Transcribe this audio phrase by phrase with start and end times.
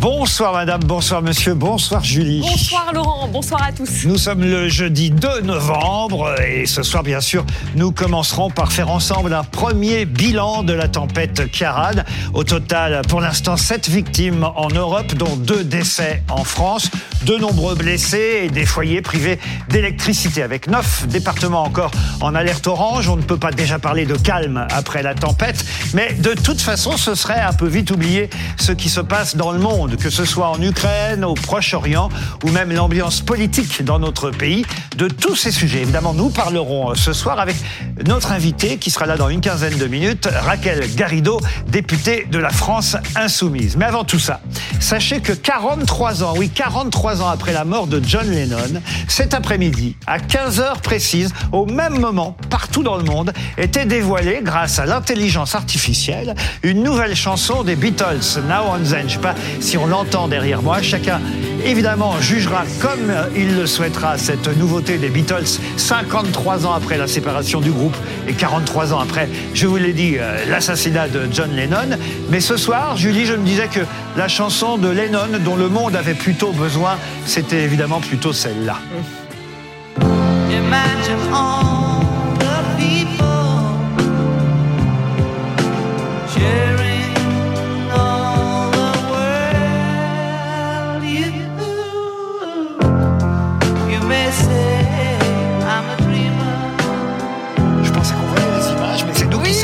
[0.00, 2.40] Bonsoir madame, bonsoir monsieur, bonsoir Julie.
[2.40, 4.06] Bonsoir Laurent, bonsoir à tous.
[4.06, 7.44] Nous sommes le jeudi 2 novembre et ce soir bien sûr
[7.76, 12.02] nous commencerons par faire ensemble un premier bilan de la tempête Kiaran.
[12.32, 16.90] Au total pour l'instant 7 victimes en Europe dont 2 décès en France,
[17.26, 19.38] de nombreux blessés et des foyers privés
[19.68, 21.90] d'électricité avec 9 départements encore
[22.22, 23.10] en alerte orange.
[23.10, 26.96] On ne peut pas déjà parler de calme après la tempête mais de toute façon
[26.96, 30.24] ce serait un peu vite oublier ce qui se passe dans le monde que ce
[30.24, 32.08] soit en Ukraine, au Proche-Orient
[32.44, 34.64] ou même l'ambiance politique dans notre pays.
[34.96, 37.56] De tous ces sujets, évidemment, nous parlerons ce soir avec
[38.06, 42.50] notre invité qui sera là dans une quinzaine de minutes, Raquel Garrido, députée de la
[42.50, 43.76] France Insoumise.
[43.76, 44.40] Mais avant tout ça,
[44.78, 49.96] sachez que 43 ans, oui, 43 ans après la mort de John Lennon, cet après-midi,
[50.06, 54.86] à 15 heures précises, au même moment, partout dans le monde, était dévoilée, grâce à
[54.86, 59.08] l'intelligence artificielle, une nouvelle chanson des Beatles, Now on Then.
[59.08, 60.82] Je pas si l'entend derrière moi.
[60.82, 61.20] Chacun,
[61.64, 67.60] évidemment, jugera comme il le souhaitera cette nouveauté des Beatles 53 ans après la séparation
[67.60, 67.96] du groupe
[68.28, 71.96] et 43 ans après, je vous l'ai dit, euh, l'assassinat de John Lennon.
[72.30, 73.80] Mais ce soir, Julie, je me disais que
[74.16, 78.76] la chanson de Lennon dont le monde avait plutôt besoin, c'était évidemment plutôt celle-là.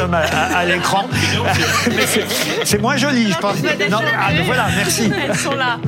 [0.01, 1.09] À, l'écran.
[2.65, 3.57] c'est moins joli, je pense.
[3.91, 5.11] Non, ah, voilà, merci.
[5.29, 5.79] Elles sont là.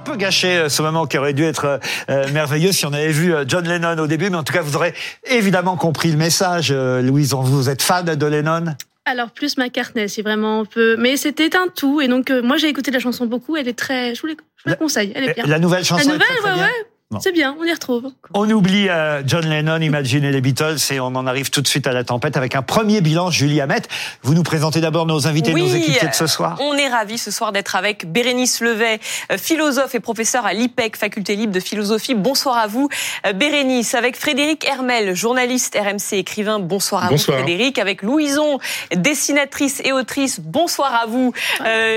[0.00, 2.92] un peu gâché euh, ce moment qui aurait dû être euh, euh, merveilleux si on
[2.92, 4.94] avait vu John Lennon au début, mais en tout cas, vous aurez
[5.28, 6.72] évidemment compris le message.
[6.72, 8.74] Louise, vous êtes fan de Lennon?
[9.04, 10.96] Alors plus McCartney, c'est vraiment un peu.
[10.96, 13.56] Mais c'était un tout, et donc moi j'ai écouté la chanson beaucoup.
[13.56, 14.28] Elle est très, je vous,
[14.66, 15.46] la conseille, elle est bien.
[15.46, 16.08] La nouvelle chanson.
[16.08, 16.86] La nouvelle, ouais, ouais.
[17.18, 18.04] C'est bien, on y retrouve.
[18.34, 21.66] On oublie euh, John Lennon, Imagine et les Beatles et on en arrive tout de
[21.66, 23.32] suite à la tempête avec un premier bilan.
[23.32, 23.82] Julie Hamet,
[24.22, 26.56] vous nous présentez d'abord nos invités, nos équipiers de ce soir.
[26.60, 29.00] On est ravis ce soir d'être avec Bérénice Levet,
[29.32, 32.14] euh, philosophe et professeur à l'IPEC, faculté libre de philosophie.
[32.14, 32.88] Bonsoir à vous,
[33.26, 33.96] euh, Bérénice.
[33.96, 36.60] Avec Frédéric Hermel, journaliste RMC, écrivain.
[36.60, 37.80] Bonsoir à vous, Frédéric.
[37.80, 38.60] Avec Louison,
[38.94, 40.38] dessinatrice et autrice.
[40.38, 41.32] Bonsoir à vous,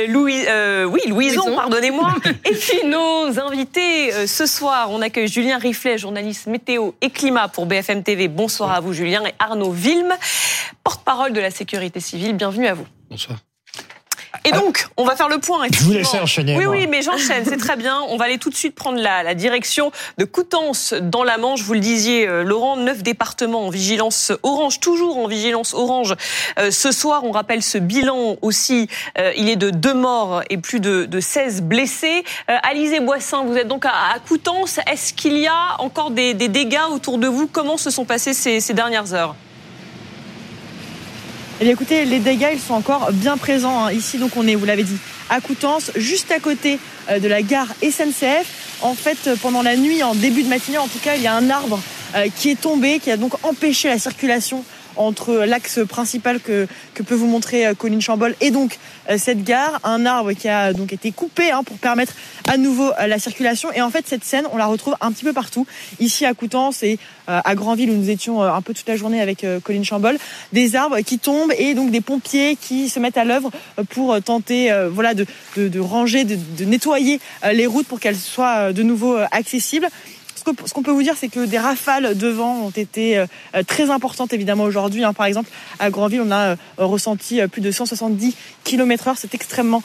[0.08, 0.44] Louis.
[0.88, 2.16] oui, Louison, pardonnez-moi.
[2.46, 4.88] et puis nos invités ce soir.
[4.90, 8.28] On accueille Julien Riflet, journaliste météo et climat pour BFM TV.
[8.28, 9.24] Bonsoir à vous, Julien.
[9.26, 10.14] Et Arnaud Vilme,
[10.84, 12.36] porte-parole de la sécurité civile.
[12.36, 12.88] Bienvenue à vous.
[13.10, 13.38] Bonsoir.
[14.46, 15.68] Et donc, on va faire le point.
[15.72, 16.58] Je vous laisse enchaîner.
[16.58, 18.02] Oui, oui, mais j'enchaîne, c'est très bien.
[18.10, 21.62] On va aller tout de suite prendre la, direction de Coutances dans la Manche.
[21.64, 26.16] Vous le disiez, euh, Laurent, neuf départements en vigilance orange, toujours en vigilance orange.
[26.60, 28.90] Euh, ce soir, on rappelle ce bilan aussi.
[29.18, 32.24] Euh, il est de deux morts et plus de, de 16 blessés.
[32.48, 34.80] Alizé Boissin, vous êtes donc à, à Coutances.
[34.92, 37.48] Est-ce qu'il y a encore des, dégâts autour de vous?
[37.48, 39.36] Comment se sont passées ces dernières heures?
[41.62, 43.86] Eh écoutez, les dégâts, ils sont encore bien présents.
[43.86, 43.92] Hein.
[43.92, 44.98] Ici, donc, on est, vous l'avez dit,
[45.30, 48.78] à Coutances, juste à côté euh, de la gare SNCF.
[48.82, 51.28] En fait, euh, pendant la nuit, en début de matinée, en tout cas, il y
[51.28, 51.80] a un arbre
[52.16, 54.64] euh, qui est tombé, qui a donc empêché la circulation
[54.96, 58.78] entre l'axe principal que, que peut vous montrer euh, Colline Chambol et donc
[59.10, 62.14] euh, cette gare, un arbre qui a donc été coupé hein, pour permettre
[62.48, 63.72] à nouveau euh, la circulation.
[63.74, 65.66] Et en fait, cette scène, on la retrouve un petit peu partout,
[66.00, 69.46] ici à Coutances et à Granville où nous étions un peu toute la journée avec
[69.64, 70.18] Colline Chambol,
[70.52, 73.50] des arbres qui tombent et donc des pompiers qui se mettent à l'œuvre
[73.92, 77.22] pour tenter, voilà, de, de, ranger, de nettoyer
[77.54, 79.88] les routes pour qu'elles soient de nouveau accessibles
[80.66, 83.26] ce qu'on peut vous dire, c'est que des rafales de vent ont été euh,
[83.68, 85.04] très importantes évidemment aujourd'hui.
[85.04, 85.14] Hein.
[85.14, 89.16] Par exemple, à Grandville, on a euh, ressenti euh, plus de 170 km/h.
[89.18, 89.84] C'est extrêmement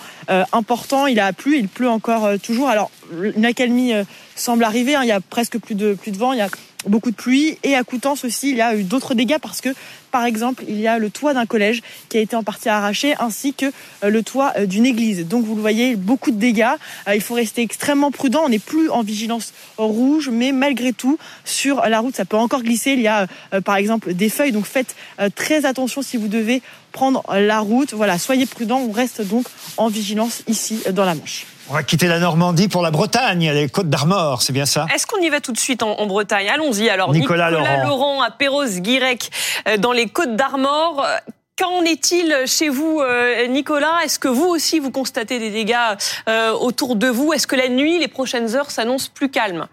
[0.52, 1.06] important.
[1.06, 2.68] Il a plu, il pleut encore toujours.
[2.68, 2.90] Alors,
[3.34, 3.92] une accalmie
[4.34, 4.94] semble arriver.
[4.94, 5.02] Hein.
[5.02, 6.32] Il y a presque plus de plus de vent.
[6.86, 7.58] Beaucoup de pluie.
[7.62, 9.70] Et à Coutances aussi, il y a eu d'autres dégâts parce que,
[10.10, 13.14] par exemple, il y a le toit d'un collège qui a été en partie arraché,
[13.18, 13.66] ainsi que
[14.04, 15.26] euh, le toit euh, d'une église.
[15.26, 16.74] Donc, vous le voyez, beaucoup de dégâts.
[17.08, 18.42] Euh, il faut rester extrêmement prudent.
[18.44, 22.62] On n'est plus en vigilance rouge, mais malgré tout, sur la route, ça peut encore
[22.62, 22.92] glisser.
[22.92, 23.26] Il y a,
[23.64, 24.52] par exemple, des feuilles.
[24.52, 24.94] Donc, faites
[25.34, 27.92] très attention si vous devez prendre la route.
[27.92, 28.80] Voilà, soyez prudents.
[28.80, 29.46] On reste donc
[29.76, 31.46] en vigilance ici dans la Manche.
[31.70, 34.86] On va quitter la Normandie pour la Bretagne, les Côtes d'Armor, c'est bien ça?
[34.94, 36.48] Est-ce qu'on y va tout de suite en, Bretagne?
[36.48, 37.12] Allons-y alors.
[37.12, 38.22] Nicolas, Laurent.
[38.22, 39.30] à Perros-Guirec,
[39.68, 41.06] euh, dans les Côtes d'Armor.
[41.58, 43.02] Qu'en est-il chez vous,
[43.48, 44.04] Nicolas?
[44.04, 45.74] Est-ce que vous aussi vous constatez des dégâts
[46.60, 47.32] autour de vous?
[47.32, 49.66] Est-ce que la nuit, les prochaines heures s'annoncent plus calmes?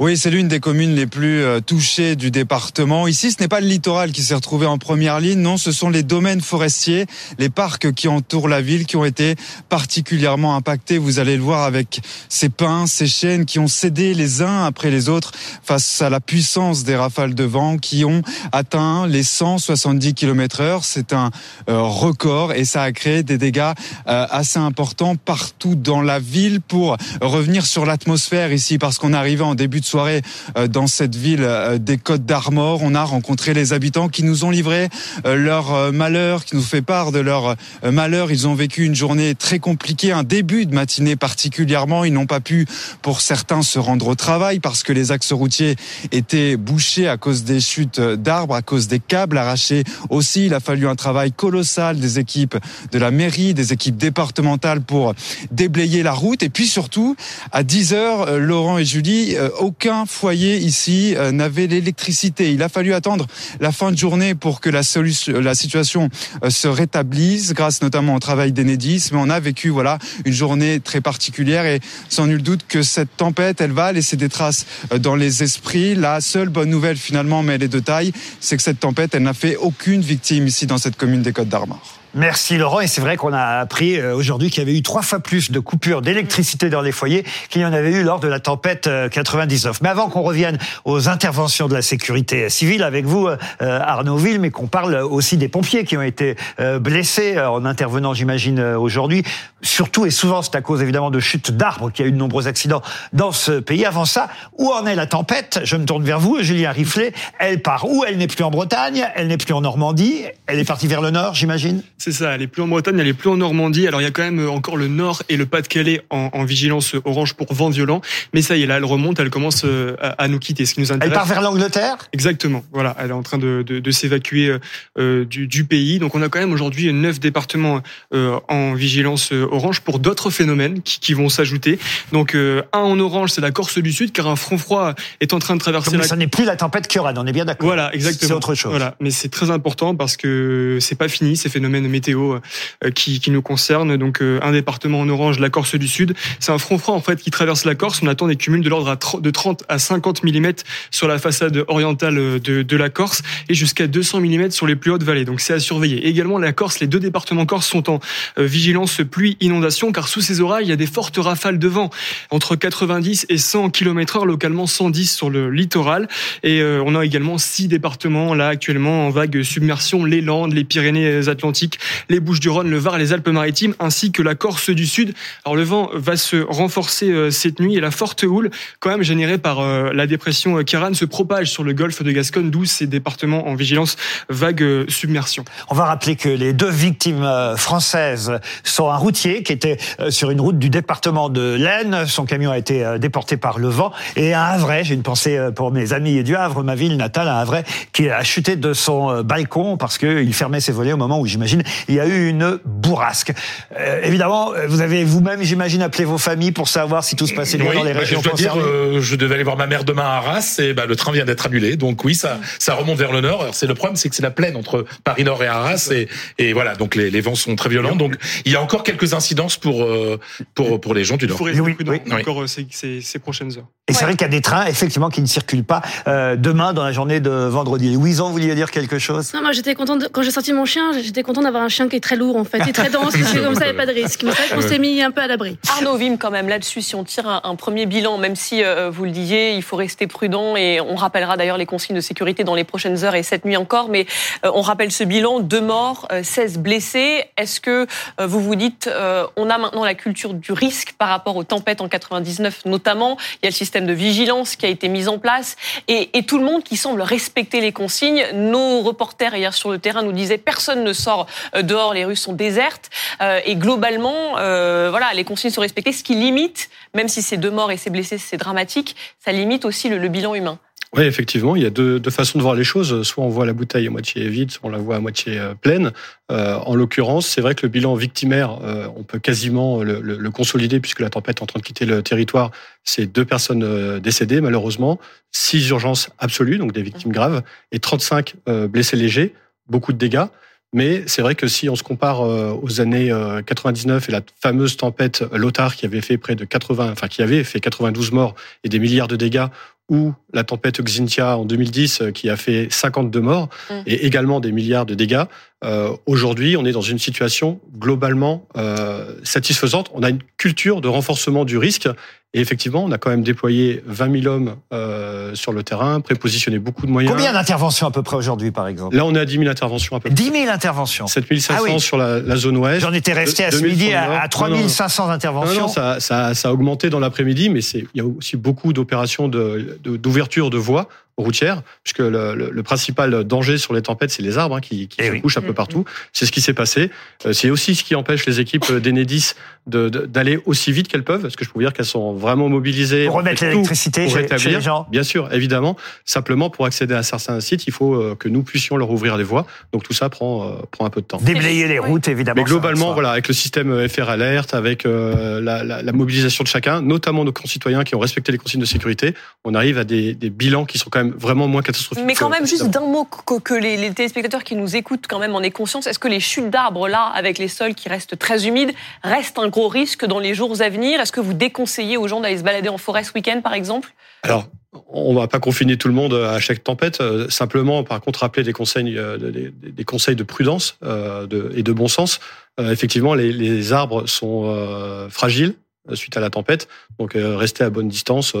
[0.00, 3.08] Oui, c'est l'une des communes les plus euh, touchées du département.
[3.08, 5.90] Ici, ce n'est pas le littoral qui s'est retrouvé en première ligne, non, ce sont
[5.90, 7.06] les domaines forestiers,
[7.40, 9.34] les parcs qui entourent la ville qui ont été
[9.68, 10.98] particulièrement impactés.
[10.98, 14.92] Vous allez le voir avec ces pins, ces chênes qui ont cédé les uns après
[14.92, 15.32] les autres
[15.64, 18.22] face à la puissance des rafales de vent qui ont
[18.52, 20.84] atteint les 170 km heure.
[20.84, 21.32] C'est un
[21.68, 23.72] euh, record et ça a créé des dégâts
[24.06, 29.42] euh, assez importants partout dans la ville pour revenir sur l'atmosphère ici parce qu'on arrivait
[29.42, 30.22] en début de soirée
[30.56, 32.80] euh, dans cette ville euh, des Côtes d'Armor.
[32.82, 34.88] On a rencontré les habitants qui nous ont livré
[35.24, 38.30] euh, leur malheur, qui nous fait part de leur malheur.
[38.30, 42.04] Ils ont vécu une journée très compliquée, un début de matinée particulièrement.
[42.04, 42.66] Ils n'ont pas pu,
[43.02, 45.76] pour certains, se rendre au travail parce que les axes routiers
[46.12, 50.46] étaient bouchés à cause des chutes d'arbres, à cause des câbles arrachés aussi.
[50.46, 52.56] Il a fallu un travail colossal des équipes
[52.92, 55.14] de la mairie, des équipes départementales pour
[55.50, 56.42] déblayer la route.
[56.42, 57.16] Et puis surtout,
[57.52, 62.50] à 10 heures, Laurent et Julie, au aucun foyer ici euh, n'avait l'électricité.
[62.50, 63.28] Il a fallu attendre
[63.60, 66.08] la fin de journée pour que la, solution, la situation
[66.42, 69.10] euh, se rétablisse, grâce notamment au travail d'Enedis.
[69.12, 71.78] Mais on a vécu voilà une journée très particulière et
[72.08, 75.94] sans nul doute que cette tempête, elle va laisser des traces euh, dans les esprits.
[75.94, 78.10] La seule bonne nouvelle finalement, mais elle est de taille,
[78.40, 81.50] c'est que cette tempête, elle n'a fait aucune victime ici dans cette commune des Côtes
[81.50, 81.97] d'Armor.
[82.18, 82.80] Merci Laurent.
[82.80, 85.52] Et c'est vrai qu'on a appris euh, aujourd'hui qu'il y avait eu trois fois plus
[85.52, 88.90] de coupures d'électricité dans les foyers qu'il y en avait eu lors de la tempête
[89.12, 89.76] 99.
[89.76, 94.16] Euh, mais avant qu'on revienne aux interventions de la sécurité civile avec vous, euh, Arnaud
[94.16, 96.34] Ville, mais qu'on parle aussi des pompiers qui ont été
[96.80, 99.22] blessés en intervenant, j'imagine, aujourd'hui.
[99.62, 102.16] Surtout et souvent, c'est à cause évidemment de chutes d'arbres qu'il y a eu de
[102.16, 102.82] nombreux accidents
[103.12, 103.84] dans ce pays.
[103.84, 105.60] Avant ça, où en est la tempête?
[105.62, 107.12] Je me tourne vers vous, Julien Riflet.
[107.38, 108.04] Elle part où?
[108.04, 111.10] Elle n'est plus en Bretagne, elle n'est plus en Normandie, elle est partie vers le
[111.10, 111.82] nord, j'imagine?
[112.12, 113.86] C'est ça, elle est plus en Bretagne, elle est plus en Normandie.
[113.86, 116.94] Alors il y a quand même euh, encore le Nord et le Pas-de-Calais en, vigilance
[117.04, 118.00] orange pour vent violent.
[118.32, 120.64] Mais ça y est, là, elle remonte, elle commence euh, à, nous quitter.
[120.64, 121.10] Ce qui nous intéresse.
[121.10, 121.96] Elle part vers l'Angleterre?
[122.12, 122.64] Exactement.
[122.72, 124.56] Voilà, elle est en train de, de, s'évacuer
[124.98, 125.98] euh, du, pays.
[125.98, 127.82] Donc on a quand même aujourd'hui neuf départements
[128.12, 131.78] en vigilance orange pour d'autres phénomènes qui, vont s'ajouter.
[132.12, 135.38] Donc un en orange, c'est la Corse du Sud, car un front froid est en
[135.38, 135.96] train de traverser.
[135.96, 137.66] Mais ça n'est plus la tempête Kioran, on est bien d'accord.
[137.66, 138.28] Voilà, exactement.
[138.28, 138.70] C'est autre chose.
[138.70, 142.38] Voilà, mais c'est très important parce que c'est pas fini ces phénomènes météo
[142.84, 143.96] euh, qui, nous concerne.
[143.96, 146.14] Donc euh, un département en orange, la Corse du Sud.
[146.40, 148.00] C'est un front froid en fait qui traverse la Corse.
[148.02, 150.52] On attend des cumuls de l'ordre de 30 à 50 mm
[150.90, 154.90] sur la façade orientale euh, de, la Corse et jusqu'à 200 mm sur les plus
[154.90, 155.24] hautes vallées.
[155.24, 156.06] Donc c'est à surveiller.
[156.06, 158.00] également la Corse, les deux départements corse sont en
[158.36, 161.90] vigilance pluie inondation car sous ces orages il y a des fortes rafales de vent
[162.30, 166.08] entre 90 et 100 km/h localement 110 sur le littoral
[166.42, 171.77] et on a également six départements là actuellement en vague submersion les Landes, les Pyrénées-Atlantiques,
[172.08, 175.14] les Bouches-du-Rhône, le Var les Alpes-Maritimes, ainsi que la Corse du Sud.
[175.44, 179.02] Alors le vent va se renforcer euh, cette nuit et la forte houle, quand même
[179.02, 182.86] générée par euh, la dépression Kiran, se propage sur le golfe de Gascogne, d'où ces
[182.86, 183.96] départements en vigilance
[184.28, 185.44] vague euh, submersion.
[185.68, 187.26] On va rappeler que les deux victimes
[187.56, 189.78] françaises sont un routier qui était
[190.10, 192.06] sur une route du département de l'Aisne.
[192.06, 193.92] Son camion a été déporté par le vent.
[194.16, 197.36] Et un Havre, j'ai une pensée pour mes amis du Havre, ma ville natale, un
[197.36, 201.26] Havre, qui a chuté de son balcon parce qu'il fermait ses volets au moment où,
[201.26, 203.32] j'imagine, il y a eu une bourrasque.
[203.78, 207.58] Euh, évidemment, vous avez vous-même, j'imagine, appelé vos familles pour savoir si tout se passait
[207.58, 208.60] bien dans les bah, régions je concernées.
[208.60, 211.12] Dire, euh, je devais aller voir ma mère demain à Arras et bah, le train
[211.12, 211.76] vient d'être annulé.
[211.76, 213.42] Donc oui, ça, ça remonte vers le nord.
[213.42, 216.08] Alors, c'est le problème, c'est que c'est la plaine entre Paris Nord et Arras et,
[216.38, 216.74] et voilà.
[216.74, 217.96] Donc les, les, vents sont très violents.
[217.96, 220.18] Donc il y a encore quelques incidences pour euh,
[220.54, 221.36] pour pour les gens du nord.
[221.48, 223.66] Il faut oui, oui, encore ces, ces, ces, prochaines heures.
[223.88, 226.84] Et c'est vrai qu'il y a des trains effectivement qui ne circulent pas demain dans
[226.84, 227.92] la journée de vendredi.
[227.92, 229.32] Louison, vous vouliez dire quelque chose?
[229.34, 230.92] Non, moi j'étais contente quand j'ai sorti mon chien.
[231.02, 233.32] J'étais contente d'avoir un chien qui est très lourd en fait, et très dense, parce
[233.32, 234.22] que comme ça, il n'y a pas de risque.
[234.22, 235.58] Mais c'est vrai qu'on s'est mis un peu à l'abri.
[235.68, 239.04] Arnaud Vim, quand même, là-dessus, si on tire un, premier bilan, même si, euh, vous
[239.04, 242.54] le disiez, il faut rester prudent, et on rappellera d'ailleurs les consignes de sécurité dans
[242.54, 244.06] les prochaines heures et cette nuit encore, mais
[244.44, 247.24] euh, on rappelle ce bilan, deux morts, 16 euh, blessés.
[247.36, 247.86] Est-ce que
[248.18, 248.90] vous vous dites,
[249.36, 253.46] on a maintenant la culture du risque par rapport aux tempêtes en 99 notamment, il
[253.46, 255.56] y a le système de vigilance qui a été mis en place,
[255.86, 258.24] et, et tout le monde qui semble respecter les consignes.
[258.34, 261.26] Nos reporters hier sur le terrain nous disaient, personne ne sort
[261.60, 262.90] dehors, les rues sont désertes.
[263.20, 267.36] Euh, et globalement, euh, voilà, les consignes sont respectées, ce qui limite, même si c'est
[267.36, 270.58] deux morts et c'est blessés, c'est dramatique, ça limite aussi le bilan humain.
[270.96, 273.02] Oui, effectivement, il y a deux, deux, façons de voir les choses.
[273.02, 275.54] Soit on voit la bouteille à moitié vide, soit on la voit à moitié euh,
[275.54, 275.92] pleine.
[276.30, 280.16] Euh, en l'occurrence, c'est vrai que le bilan victimaire, euh, on peut quasiment le, le,
[280.16, 282.52] le, consolider puisque la tempête est en train de quitter le territoire.
[282.84, 284.98] C'est deux personnes euh, décédées, malheureusement,
[285.30, 288.34] six urgences absolues, donc des victimes graves, et 35
[288.70, 289.34] blessés légers,
[289.68, 290.24] beaucoup de dégâts.
[290.72, 293.10] Mais c'est vrai que si on se compare aux années
[293.46, 297.44] 99 et la fameuse tempête Lothar qui avait fait près de 80, enfin qui avait
[297.44, 299.46] fait 92 morts et des milliards de dégâts,
[299.88, 303.74] ou la tempête Xintia en 2010 euh, qui a fait 52 morts mmh.
[303.86, 305.24] et également des milliards de dégâts.
[305.64, 309.90] Euh, Aujourd'hui, on est dans une situation globalement euh, satisfaisante.
[309.92, 311.88] On a une culture de renforcement du risque
[312.34, 316.58] et effectivement, on a quand même déployé 20 000 hommes euh, sur le terrain, prépositionné
[316.58, 317.16] beaucoup de moyens.
[317.16, 318.94] Combien d'interventions à peu près aujourd'hui, par exemple?
[318.94, 320.14] Là, on est à 10 000 interventions à peu près.
[320.14, 322.80] 10 000 interventions 7 500 ah sur la, la, zone ouest.
[322.82, 325.54] J'en étais resté à ce midi à, à 3 500 interventions.
[325.54, 328.74] Non, non ça, ça, ça, a augmenté dans l'après-midi, mais il y a aussi beaucoup
[328.74, 330.88] d'opérations d'ouverture de, de voies
[331.22, 334.88] routière, puisque le, le, le, principal danger sur les tempêtes, c'est les arbres hein, qui,
[334.88, 335.84] qui eh se couchent un peu partout.
[336.12, 336.90] C'est ce qui s'est passé.
[337.26, 339.34] Euh, c'est aussi ce qui empêche les équipes d'Enedis
[339.66, 342.48] d'aller de, aussi vite qu'elles peuvent, parce que je peux vous dire qu'elles sont vraiment
[342.48, 343.04] mobilisées.
[343.04, 345.76] Pour remettre l'électricité chez, les gens Bien sûr, évidemment.
[346.06, 349.24] Simplement, pour accéder à certains sites, il faut euh, que nous puissions leur ouvrir des
[349.24, 349.46] voies.
[349.72, 351.18] Donc tout ça prend, euh, prend un peu de temps.
[351.20, 352.40] Déblayer les routes, évidemment.
[352.40, 356.80] Mais globalement, voilà, avec le système FR Alert, avec la, la, la, mobilisation de chacun,
[356.80, 360.30] notamment nos concitoyens qui ont respecté les consignes de sécurité, on arrive à des, des
[360.30, 362.04] bilans qui sont quand même vraiment moins catastrophique.
[362.04, 365.40] Mais quand même, juste d'un mot, que, les, téléspectateurs qui nous écoutent quand même en
[365.40, 368.72] aient conscience, est-ce que les chutes d'arbres là, avec les sols qui restent très humides,
[369.02, 371.00] restent un gros risque dans les jours à venir?
[371.00, 373.92] Est-ce que vous déconseillez aux gens d'aller se balader en forêt ce week-end, par exemple?
[374.22, 374.46] Alors,
[374.88, 377.00] on va pas confiner tout le monde à chaque tempête.
[377.00, 381.72] Euh, simplement, par contre, rappeler des conseils, euh, des, conseils de prudence euh, et de
[381.72, 382.20] bon sens.
[382.58, 385.54] effectivement, les, arbres sont fragiles
[385.94, 388.34] suite à la tempête, donc restez à bonne distance.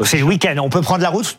[0.00, 0.56] c'est le week-end.
[0.58, 1.38] On peut prendre la route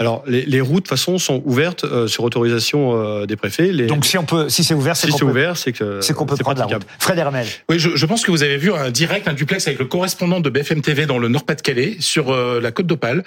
[0.00, 3.70] alors les, les, routes de toute façon sont ouvertes euh, sur autorisation euh, des préfets.
[3.70, 3.86] Les...
[3.86, 6.24] Donc si on peut, si c'est ouvert, c'est si c'est ouvert, c'est que c'est qu'on
[6.24, 6.86] peut prendre la route.
[6.98, 7.46] Fred Hermel.
[7.68, 10.40] Oui, je, je, pense que vous avez vu un direct, un duplex avec le correspondant
[10.40, 13.24] de BFM TV dans le Nord-Pas-de-Calais sur euh, la côte d'Opale,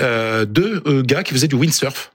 [0.00, 2.12] deux gars qui faisaient du windsurf.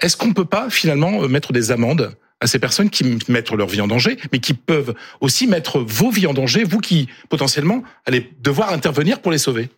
[0.00, 3.80] Est-ce qu'on peut pas finalement mettre des amendes à ces personnes qui mettent leur vie
[3.80, 8.30] en danger, mais qui peuvent aussi mettre vos vies en danger, vous qui potentiellement allez
[8.40, 9.70] devoir intervenir pour les sauver?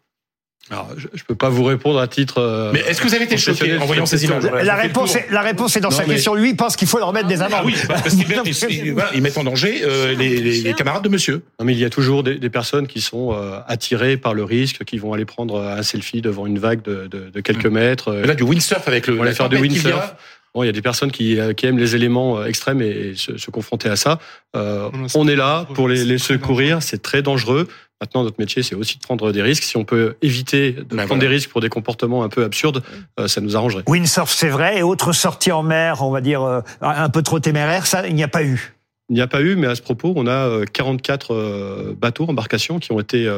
[0.71, 2.39] Alors, je ne peux pas vous répondre à titre.
[2.39, 4.45] Euh, mais est-ce que vous avez été choqué en voyant ces images?
[4.45, 6.35] La réponse, est, la réponse est dans sa question.
[6.35, 7.61] Lui pense qu'il faut leur mettre des amendes.
[7.61, 11.43] Ah oui, parce qu'ils mettent en danger euh, les, les, les, camarades de monsieur.
[11.61, 14.43] Non, mais il y a toujours des, des personnes qui sont euh, attirées par le
[14.43, 17.75] risque, qui vont aller prendre un selfie devant une vague de, de, de quelques hum.
[17.75, 18.15] mètres.
[18.15, 19.21] là, du windsurf avec le.
[19.21, 20.15] On va faire du windsurf.
[20.55, 23.51] Bon, il y a des personnes qui, qui aiment les éléments extrêmes et se, se
[23.51, 24.21] confronter à ça.
[24.55, 26.81] Euh, on est là pour les, les secourir.
[26.81, 27.67] C'est très dangereux.
[28.01, 29.63] Maintenant, notre métier, c'est aussi de prendre des risques.
[29.63, 32.83] Si on peut éviter de ben prendre des risques pour des comportements un peu absurdes,
[33.21, 33.85] euh, ça nous arrangerait.
[33.87, 34.79] Windsurf, c'est vrai.
[34.79, 38.15] Et autres sorties en mer, on va dire, euh, un peu trop téméraires, ça, il
[38.15, 38.75] n'y a pas eu.
[39.11, 42.79] Il n'y a pas eu, mais à ce propos, on a 44 euh, bateaux, embarcations
[42.79, 43.31] qui ont été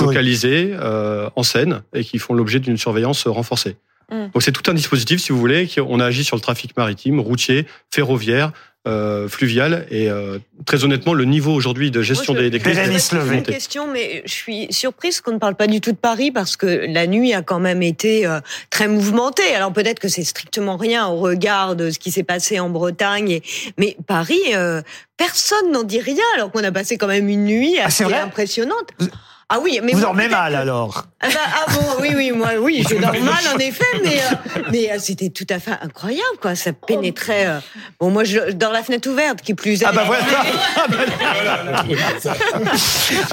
[0.00, 0.74] localisés
[1.36, 3.76] en Seine et qui font l'objet d'une surveillance renforcée.
[4.10, 4.30] Mm.
[4.32, 7.20] Donc c'est tout un dispositif, si vous voulez, on a agi sur le trafic maritime,
[7.20, 8.52] routier, ferroviaire,
[8.88, 9.86] euh, fluviale.
[9.90, 12.78] Et euh, très honnêtement, le niveau aujourd'hui de gestion des, des crises.
[13.32, 16.56] Une question, mais je suis surprise qu'on ne parle pas du tout de Paris parce
[16.56, 19.54] que la nuit a quand même été euh, très mouvementée.
[19.54, 23.30] Alors peut-être que c'est strictement rien au regard de ce qui s'est passé en Bretagne,
[23.30, 23.42] et...
[23.78, 24.82] mais Paris, euh,
[25.16, 28.90] personne n'en dit rien alors qu'on a passé quand même une nuit ah, assez impressionnante.
[29.54, 31.04] Ah oui, mais vous dormez mal alors.
[31.20, 34.62] Ah, bah, ah, bon, oui, oui, moi, oui, je dors mal en effet, mais euh,
[34.72, 36.54] mais euh, c'était tout à fait incroyable, quoi.
[36.54, 37.46] Ça pénétrait.
[37.46, 37.58] Euh,
[38.00, 39.84] bon, moi, je dans la fenêtre ouverte, qui plus.
[39.84, 40.24] Ah bah voilà.
[40.74, 42.70] Ah, bah,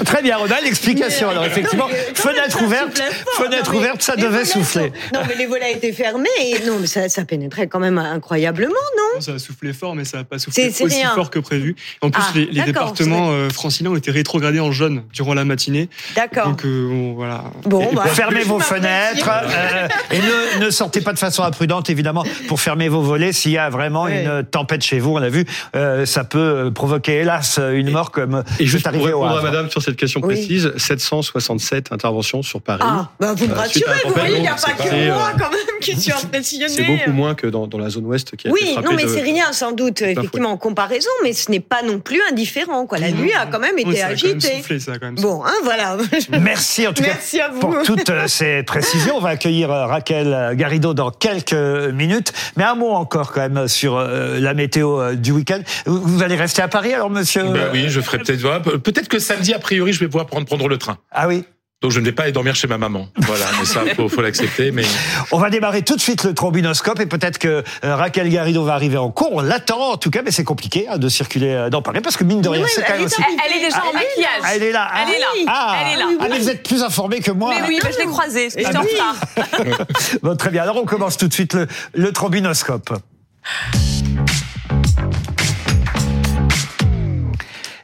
[0.04, 1.30] Très bien, on a l'explication.
[1.30, 3.02] Alors effectivement, fenêtre ouverte,
[3.36, 4.92] fenêtre ouverte, ça devait souffler.
[5.14, 6.28] Non, mais les volets étaient fermés.
[6.42, 9.20] Et non, mais ça, ça pénétrait quand même incroyablement, non?
[9.20, 11.76] Ça a soufflé fort, mais ça n'a pas soufflé aussi fort que prévu.
[12.02, 15.88] En plus, les, les départements franciliens ont été rétrogradés en jaune durant la matinée.
[16.14, 16.48] D'accord.
[16.48, 17.44] Donc euh, voilà.
[17.64, 22.24] Bon, bah, fermez vos fenêtres euh, et ne, ne, sortez pas de façon imprudente, évidemment,
[22.48, 23.32] pour fermer vos volets.
[23.32, 25.44] S'il y a vraiment une tempête chez vous, on a vu,
[25.76, 29.82] euh, ça peut provoquer, hélas, une mort comme et juste pour répondre à Madame sur
[29.82, 32.82] cette question précise, 767 interventions sur Paris.
[32.84, 35.69] Ah, bah vous me rassurez, vous voyez, il n'y a pas que moi quand même
[36.70, 39.20] C'est beaucoup moins que dans, dans, la zone ouest qui a Oui, non, mais c'est
[39.22, 42.86] rien sans doute, effectivement, en comparaison, mais ce n'est pas non plus indifférent.
[42.86, 42.98] Quoi.
[42.98, 44.62] La nuit a quand même été agitée.
[45.16, 45.96] Bon, hein, voilà.
[46.40, 47.16] Merci en tout cas
[47.60, 49.16] pour toutes euh, ces précisions.
[49.16, 52.32] On va accueillir euh, Raquel Garrido dans quelques minutes.
[52.56, 55.60] Mais un mot encore quand même sur euh, la météo du week-end.
[55.86, 58.78] Vous allez rester à Paris alors, monsieur ben Oui, je ferai peut-être.
[58.78, 60.98] Peut-être que samedi, a priori, je vais pouvoir prendre, prendre le train.
[61.10, 61.44] Ah oui
[61.82, 63.08] Donc je ne vais pas aller dormir chez ma maman.
[63.16, 64.70] Voilà, mais ça faut, faut l'accepter.
[64.70, 64.84] Mais
[65.32, 68.74] on va démarrer tout de suite le trombinoscope et peut-être que euh, Raquel Garrido va
[68.74, 69.30] arriver en cours.
[69.32, 72.18] On l'attend en tout cas, mais c'est compliqué hein, de circuler euh, dans Paris parce
[72.18, 73.22] que mine de rien, c'est quand même aussi.
[73.46, 74.52] Elle est déjà en maquillage.
[74.54, 74.90] Elle est là.
[75.02, 75.26] Elle est là.
[75.46, 76.08] Ah, Elle est là.
[76.20, 77.54] Ah, mais vous êtes plus informé que moi.
[77.58, 78.48] Mais oui, bah, je l'ai croisée.
[78.50, 79.16] J'étais en retard.
[80.22, 80.62] Bon, très bien.
[80.62, 82.92] Alors on commence tout de suite le, le trombinoscope.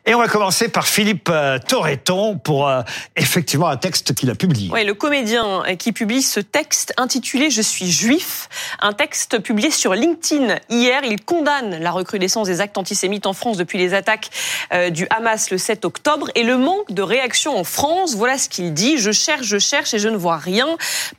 [0.08, 2.82] Et on va commencer par Philippe euh, Torreton pour euh,
[3.16, 4.70] effectivement un texte qu'il a publié.
[4.72, 8.48] Oui, le comédien qui publie ce texte intitulé Je suis juif,
[8.80, 11.00] un texte publié sur LinkedIn hier.
[11.02, 14.30] Il condamne la recrudescence des actes antisémites en France depuis les attaques
[14.72, 18.14] euh, du Hamas le 7 octobre et le manque de réaction en France.
[18.14, 18.98] Voilà ce qu'il dit.
[18.98, 20.68] Je cherche, je cherche et je ne vois rien.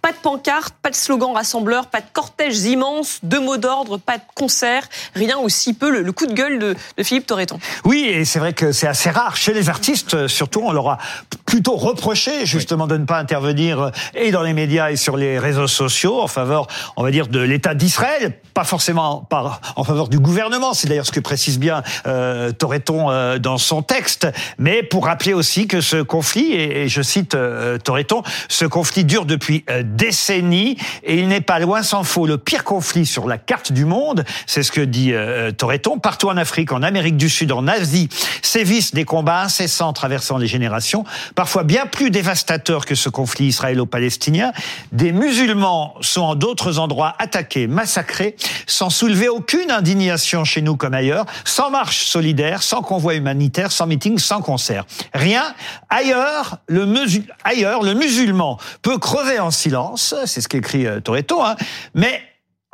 [0.01, 4.17] Pas de pancarte, pas de slogan rassembleur, pas de cortège immense, de mots d'ordre, pas
[4.17, 7.59] de concert, rien aussi peu le, le coup de gueule de, de Philippe Torreton.
[7.83, 9.35] Oui, et c'est vrai que c'est assez rare.
[9.35, 10.97] Chez les artistes, euh, surtout, on leur a
[11.45, 15.39] plutôt reproché justement de ne pas intervenir euh, et dans les médias et sur les
[15.39, 20.07] réseaux sociaux en faveur, on va dire, de l'État d'Israël, pas forcément par, en faveur
[20.09, 20.73] du gouvernement.
[20.73, 24.27] C'est d'ailleurs ce que précise bien euh, Torreton euh, dans son texte,
[24.59, 29.05] mais pour rappeler aussi que ce conflit, et, et je cite euh, Torreton, ce conflit
[29.05, 33.27] dure depuis euh, décennies et il n'est pas loin s'en faut le pire conflit sur
[33.27, 34.23] la carte du monde.
[34.45, 35.99] C'est ce que dit euh, Torreton.
[35.99, 38.09] Partout en Afrique, en Amérique du Sud, en Asie,
[38.67, 41.05] sévissent des combats incessants traversant les générations,
[41.35, 44.51] parfois bien plus dévastateurs que ce conflit israélo-palestinien.
[44.91, 50.93] Des musulmans sont en d'autres endroits attaqués, massacrés, sans soulever aucune indignation chez nous comme
[50.93, 54.85] ailleurs, sans marche solidaire, sans convoi humanitaire, sans meeting, sans concert.
[55.13, 55.55] Rien.
[55.89, 56.85] Ailleurs, le,
[57.93, 61.55] musulman peut crever en silence, c'est ce qu'écrit euh, Toretto, hein,
[61.95, 62.21] mais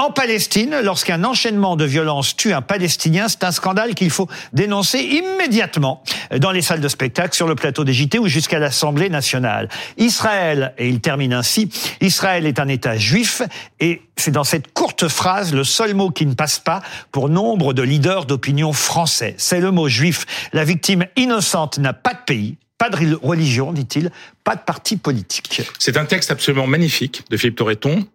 [0.04, 5.00] en Palestine, lorsqu'un enchaînement de violences tue un Palestinien, c'est un scandale qu'il faut dénoncer
[5.00, 6.04] immédiatement
[6.38, 9.70] dans les salles de spectacle, sur le plateau des JT ou jusqu'à l'Assemblée nationale.
[9.98, 11.70] Israël, et il termine ainsi,
[12.02, 13.44] Israël est un État juif
[13.80, 16.82] et c'est dans cette courte phrase le seul mot qui ne passe pas
[17.14, 19.36] pour nombre de leaders d'opinion français.
[19.38, 20.26] C'est le mot juif.
[20.52, 24.12] La victime innocente n'a pas de pays, pas de religion, dit-il,
[24.44, 25.62] pas de parti politique.
[25.80, 28.06] c'est un texte absolument magnifique de Philippe Torreton.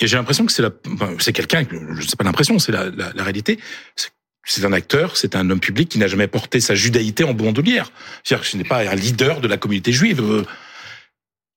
[0.00, 1.64] Et j'ai l'impression que c'est la, enfin, c'est quelqu'un,
[1.98, 3.58] je sais pas l'impression, c'est la, la, la réalité.
[3.96, 4.10] C'est-
[4.64, 7.90] un acteur, c'est un homme public qui n'a jamais porté sa judaïté en bandoulière.
[8.22, 10.20] C'est-à-dire que ce n'est pas un leader de la communauté juive.
[10.22, 10.44] Euh,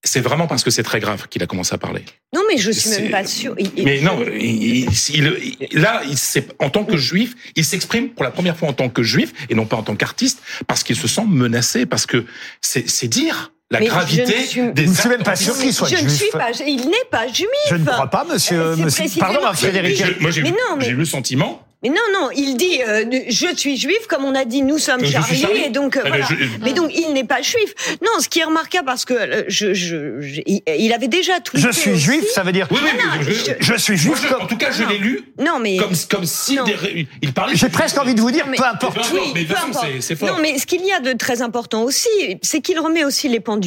[0.04, 2.04] C'est vraiment parce que c'est très grave qu'il a commencé à parler.
[2.34, 3.22] Non, mais je suis même pas.
[3.24, 8.10] Il- il- Mais non, il- il- là, il s'est- en tant que juif, il s'exprime
[8.10, 10.84] pour la première fois en tant que juif et non pas en tant qu'artiste, parce
[10.84, 12.26] qu'il se sent menacé, parce que
[12.62, 15.58] c'est c'est dire la Mais je gravité suis- des Je ne suis même pas sûr
[15.58, 16.14] qu'il soit je ne juif.
[16.14, 16.52] suis pas.
[16.66, 17.48] Il n'est pas juif.
[17.70, 18.60] Je ne crois pas, monsieur.
[18.60, 19.98] Euh, monsieur pardon, Frédéric.
[20.04, 21.64] Je- moi, j'ai Mais eu- non, mais- j'ai eu le sentiment.
[21.82, 25.00] Mais non, non, il dit euh, je suis juif, comme on a dit, nous sommes
[25.02, 26.26] Je Charlie, et donc euh, Ah, voilà.
[26.30, 27.74] je- Mais donc il n'est pas juif.
[28.02, 31.66] Non, ce qui est remarquable parce que euh, je, je, je- il- avait déjà tweeté.
[31.66, 32.02] Je suis aussi.
[32.02, 32.68] juif, ça veut dire.
[32.70, 34.24] Oui, oui, Voilà, mais je, je- Je suis moi, juif.
[34.28, 36.66] je- comme- en tout cas, je l'ai lu Non, mais comme comme si Non.
[36.66, 37.56] des- il parlait.
[37.56, 38.96] J'ai presque envie de vous dire, Mais- peu importe.
[38.96, 39.88] Peu importe, mais de peu toute façon, importe.
[39.94, 40.28] c'est- c'est fort.
[40.36, 42.10] Non, mais ce qu'il y a de très important aussi,
[42.42, 43.59] c'est qu'il remet aussi les pendules,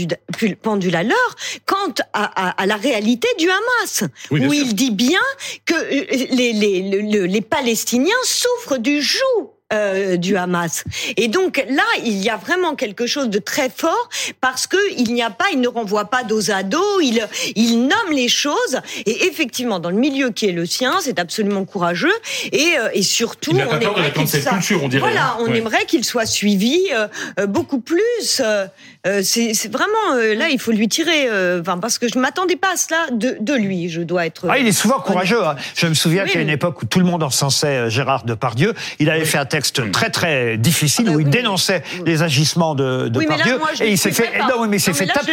[0.62, 4.64] pendules à l'heure quant à, à- à la réalité du Hamas, Oui, où sûr.
[4.64, 5.20] il dit bien
[5.64, 9.50] que euh, les, les, le- le- les Palestiniens souffrent du joug.
[9.72, 10.84] euh, du Hamas.
[11.16, 14.10] Et donc là, il y a vraiment quelque chose de très fort
[14.42, 17.26] parce que il n'y a pas, il ne renvoie pas dos à dos, il,
[17.56, 18.80] il nomme les choses.
[19.06, 22.12] Et effectivement, dans le milieu qui est le sien, c'est absolument courageux.
[22.52, 25.36] Et, euh, et surtout, on aimerait qu'il culture, dirait, Voilà, hein.
[25.40, 25.56] on Ouais.
[25.56, 28.40] aimerait qu'il soit suivi euh, beaucoup plus.
[28.40, 28.66] euh,
[29.06, 31.26] euh, c'est vraiment euh, là, il faut lui tirer.
[31.28, 33.88] euh, Enfin, parce que je m'attendais pas à cela de, de lui.
[33.88, 34.46] Je dois être.
[34.48, 35.44] Ah, il est souvent courageux.
[35.44, 35.56] hein.
[35.74, 39.10] Je me souviens Oui, qu'à une époque où tout le monde encensait Gérard Depardieu, il
[39.10, 41.30] avait fait un texte très très difficile Ah bah où il oui.
[41.32, 44.30] dénonçait les agissements de, de Oui, mais là, Depardieu moi, je et il s'est fait
[44.38, 44.46] pas.
[44.48, 45.32] non, mais il s'est fait taper-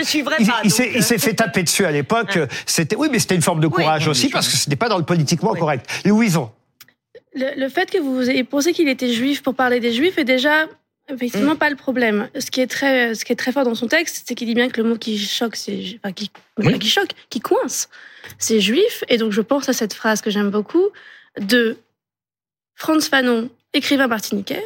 [0.63, 2.39] il- s'est fait dessus à l'époque.
[2.65, 4.10] C'était oui, mais c'était une forme de courage Oui.
[4.10, 5.60] aussi parce que ce n'est pas dans le politiquement Oui.
[5.60, 5.86] correct.
[6.05, 6.49] Louison.
[7.36, 10.23] Le, le fait que vous ayez pensé qu'il était juif pour parler des juifs est
[10.23, 10.65] déjà
[11.13, 12.30] effectivement pas le problème.
[12.39, 14.56] Ce qui est très, ce qui est très fort dans son texte, c'est qu'il dit
[14.56, 16.78] bien que le mot qui choque, c'est, enfin, qui, Oui.
[16.80, 17.89] qui choque, qui coince,
[18.38, 19.04] c'est juif.
[19.10, 20.88] Et donc je pense à cette phrase que j'aime beaucoup
[21.39, 21.78] de
[22.76, 24.63] Franz Fanon, écrivain martiniquais.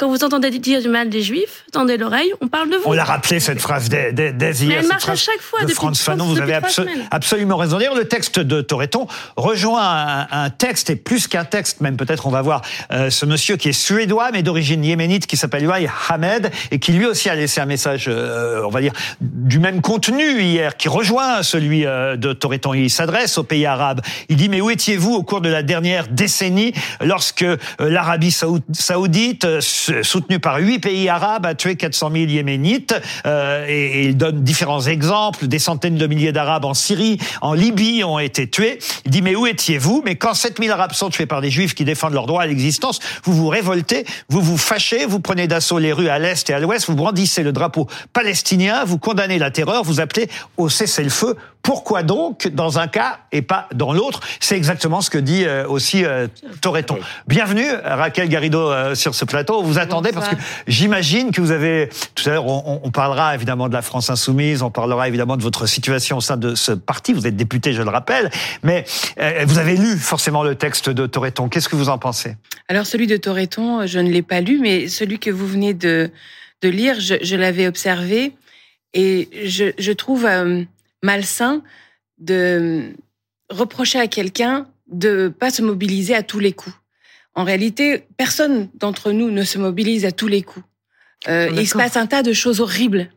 [0.00, 2.84] Quand vous entendez dire du mal des juifs, tendez l'oreille, on parle de vous.
[2.86, 4.68] On l'a rappelé cette phrase dès, dès, dès hier.
[4.68, 7.76] Mais elle marche à chaque fois de depuis trois- Fanon, vous avez abso- absolument raison.
[7.76, 12.26] D'ailleurs, le texte de Toreton rejoint un, un texte, et plus qu'un texte, même peut-être
[12.26, 15.86] on va voir euh, ce monsieur qui est suédois, mais d'origine yéménite, qui s'appelle Yuay
[16.08, 19.82] Hamed, et qui lui aussi a laissé un message, euh, on va dire, du même
[19.82, 22.72] contenu hier, qui rejoint celui euh, de Toreton.
[22.72, 24.00] Il s'adresse aux pays arabes.
[24.30, 28.62] Il dit, mais où étiez-vous au cours de la dernière décennie, lorsque euh, l'Arabie saoud-
[28.72, 32.94] saoudite euh, se soutenu par huit pays arabes, a tué 400 000 Yéménites.
[33.26, 35.46] Euh, et, il donne différents exemples.
[35.46, 38.78] Des centaines de milliers d'Arabes en Syrie, en Libye ont été tués.
[39.04, 40.02] Il dit mais où étiez-vous?
[40.04, 43.00] Mais quand 7000 Arabes sont tués par des Juifs qui défendent leur droit à l'existence,
[43.24, 46.60] vous vous révoltez, vous vous fâchez, vous prenez d'assaut les rues à l'est et à
[46.60, 51.36] l'ouest, vous brandissez le drapeau palestinien, vous condamnez la terreur, vous appelez au cessez-le-feu.
[51.62, 54.20] Pourquoi donc dans un cas et pas dans l'autre?
[54.40, 56.26] C'est exactement ce que dit euh, aussi euh,
[56.62, 56.98] Toreton.
[57.26, 59.62] Bienvenue Raquel Garrido euh, sur ce plateau.
[59.70, 63.68] Vous attendez parce que j'imagine que vous avez tout à l'heure on, on, parlera évidemment
[63.68, 67.12] de la France insoumise, on parlera évidemment de votre situation au sein de ce parti.
[67.12, 68.30] Vous êtes député, je le rappelle,
[68.64, 68.84] mais
[69.46, 71.48] vous avez lu forcément le texte de Toreton.
[71.48, 72.36] Qu'est-ce que vous en pensez?
[72.68, 76.10] Alors celui de Toreton, je ne l'ai pas lu, mais celui que vous venez de
[76.62, 78.34] de lire, je, je l'avais observé
[78.92, 80.28] et je, je trouve
[81.02, 81.62] malsain
[82.18, 82.92] de
[83.50, 86.76] reprocher à quelqu'un de pas se mobiliser à tous les coups.
[87.40, 90.66] En réalité, personne d'entre nous ne se mobilise à tous les coups.
[91.26, 93.08] Euh, il se passe un tas de choses horribles.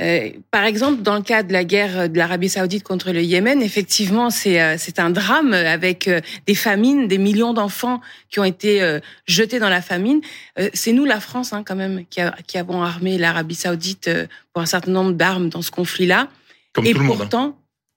[0.00, 3.62] Euh, par exemple, dans le cas de la guerre de l'Arabie Saoudite contre le Yémen,
[3.62, 8.44] effectivement, c'est euh, c'est un drame avec euh, des famines, des millions d'enfants qui ont
[8.44, 10.20] été euh, jetés dans la famine.
[10.72, 14.10] c'est nous, la France, hein, quand même, qui, a, qui avons armé l'Arabie Saoudite
[14.52, 16.26] pour un certain nombre d'armes dans ce conflit-là.
[16.72, 17.28] Comme et tout le monde.
[17.32, 17.54] Hein.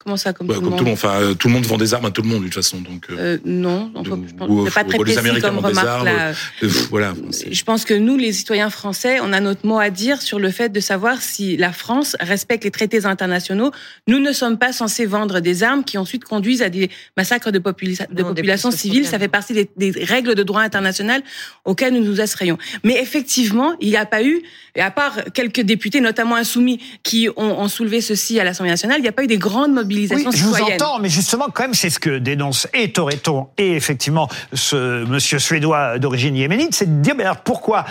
[0.07, 1.65] Comment ça, comme, bah, tout, comme le tout le monde Enfin, euh, tout le monde
[1.65, 2.77] vend des armes à tout le monde, de toute façon.
[2.79, 5.57] Donc, euh, euh, Non, on de, je pense, ou, pas très ou les Américains comme
[5.59, 5.85] des remarque.
[5.85, 6.05] armes.
[6.05, 6.31] là.
[6.63, 7.13] euh, voilà.
[7.51, 10.49] Je pense que nous, les citoyens français, on a notre mot à dire sur le
[10.49, 13.71] fait de savoir si la France respecte les traités internationaux.
[14.07, 17.59] Nous ne sommes pas censés vendre des armes qui ensuite conduisent à des massacres de,
[17.59, 19.05] popula- de Non, populations civiles.
[19.05, 21.21] Ça fait partie des, des règles de droit international
[21.65, 22.57] auxquelles nous nous asseyons.
[22.85, 24.41] Mais effectivement, il n'y a pas eu,
[24.73, 28.99] et à part quelques députés, notamment insoumis, qui ont, ont soulevé ceci à l'Assemblée nationale,
[28.99, 31.73] il n'y a pas eu des grandes Oui, je vous entends, mais justement, quand même,
[31.73, 37.01] c'est ce que dénonce et Toreton et effectivement ce monsieur suédois d'origine yéménite, c'est de
[37.01, 37.85] dire, mais alors pourquoi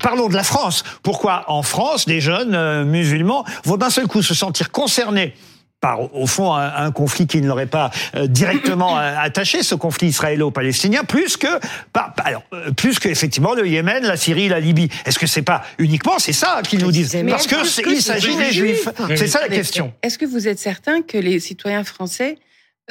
[0.00, 0.82] Parlons de la France.
[1.02, 5.34] Pourquoi en France, des jeunes euh, musulmans vont d'un seul coup se sentir concernés
[5.82, 9.74] par, au fond, un, un conflit qui ne l'aurait pas euh, directement euh, attaché, ce
[9.74, 11.48] conflit israélo-palestinien, plus que,
[11.92, 14.88] par, alors, euh, plus que effectivement le Yémen, la Syrie, la Libye.
[15.04, 18.52] Est-ce que c'est pas uniquement, c'est ça qu'ils nous disent, parce que il s'agit des
[18.52, 18.88] juifs.
[19.16, 19.92] C'est ça la question.
[20.02, 22.38] Est-ce que vous êtes certain que les citoyens français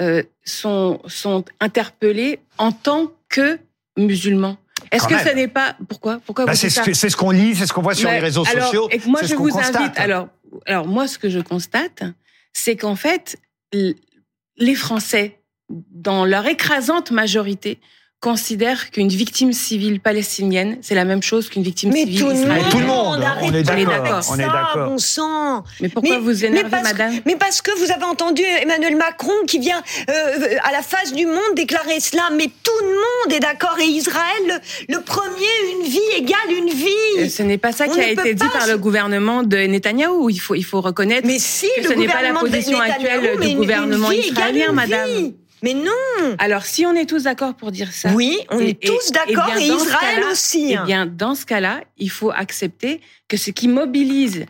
[0.02, 3.58] euh, sont, sont interpellés en tant que
[3.98, 4.58] musulmans?
[4.92, 5.26] Est-ce que même.
[5.26, 6.20] ce n'est pas pourquoi?
[6.26, 6.70] Pourquoi Bah, vous c'est
[7.10, 8.90] ce qu'on lit, c'est ce qu'on voit sur Mais les réseaux alors, sociaux.
[8.92, 9.76] Et moi, je vous constate.
[9.78, 9.98] invite.
[9.98, 10.28] Alors,
[10.66, 12.04] alors, moi, ce que je constate,
[12.54, 13.38] c'est qu'en fait,
[13.74, 17.80] les Français, dans leur écrasante majorité,
[18.22, 22.34] considèrent qu'une victime civile palestinienne, c'est la même chose qu'une victime Mais civile tout le
[22.34, 22.70] monde, israélienne.
[22.72, 24.90] tout le monde, arrêtez on est d'accord, on est d'accord.
[24.90, 25.64] Bon sang.
[25.82, 27.14] Mais pourquoi Mais- vous mais énervez, que- madame?
[27.26, 31.26] Mais parce que vous avez entendu Emmanuel Macron qui vient euh, à la face du
[31.26, 32.30] monde déclarer cela.
[32.38, 33.76] Mais tout le monde est d'accord.
[33.82, 34.22] Et Israël,
[34.88, 37.30] le, le premier, une vie égale une Euh, vie.
[37.30, 40.30] Ce n'est pas ça On qui a été dit par le gouvernement de Netanyahou.
[40.30, 42.50] Il faut, il faut reconnaître Mais si, que le ce n'est pas la gouvernement de
[42.50, 45.10] position actuelle mais du une- gouvernement une vie égale israélien, une madame.
[45.10, 45.34] vie.
[45.64, 46.36] Mais non.
[46.40, 48.10] Alors, si on est tous d'accord pour dire ça.
[48.14, 50.76] Oui, on et- est tous d'accord, et Israël aussi.
[50.76, 50.82] hein.
[50.84, 54.46] Eh bien, dans ce cas-là, il faut accepter que ce qui mobilise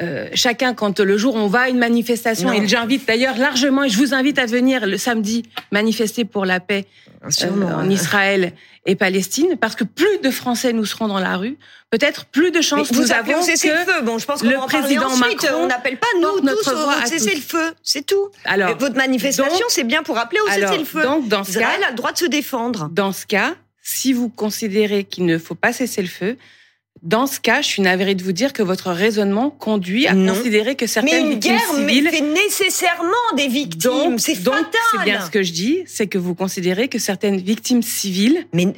[0.00, 2.54] euh, chacun quand le jour on va à une manifestation, Non.
[2.54, 6.60] et j'invite d'ailleurs largement, et je vous invite à venir le samedi manifester pour la
[6.60, 6.86] paix
[7.24, 7.90] euh, en.
[7.90, 8.52] Israël
[8.86, 11.58] et Palestine, parce que plus de Français nous seront dans la rue,
[11.90, 14.02] peut-être plus de chances nous avons que feu.
[14.02, 15.42] Bon, je pense qu'on le en président ensuite.
[15.42, 17.72] Macron on n'appelle pas nous tous au cessez-le-feu.
[17.82, 18.28] C'est tout.
[18.44, 21.02] Alors, votre manifestation, c'est bien pour appeler au cessez-le-feu.
[21.02, 22.88] donc, dans ce Israël cas, a le droit de se défendre.
[22.92, 26.36] Dans ce cas, si vous considérez qu'il ne faut pas cesser le feu,
[27.02, 30.34] dans ce cas, je suis navrée de vous dire que votre raisonnement conduit à Non.
[30.34, 34.18] considérer que Mais certaines une victimes guerre mais civiles fait nécessairement des victimes.
[34.18, 34.70] C'est donc, fatal.
[34.92, 38.68] c'est bien ce que je dis, c'est que vous considérez que certaines victimes civiles Mais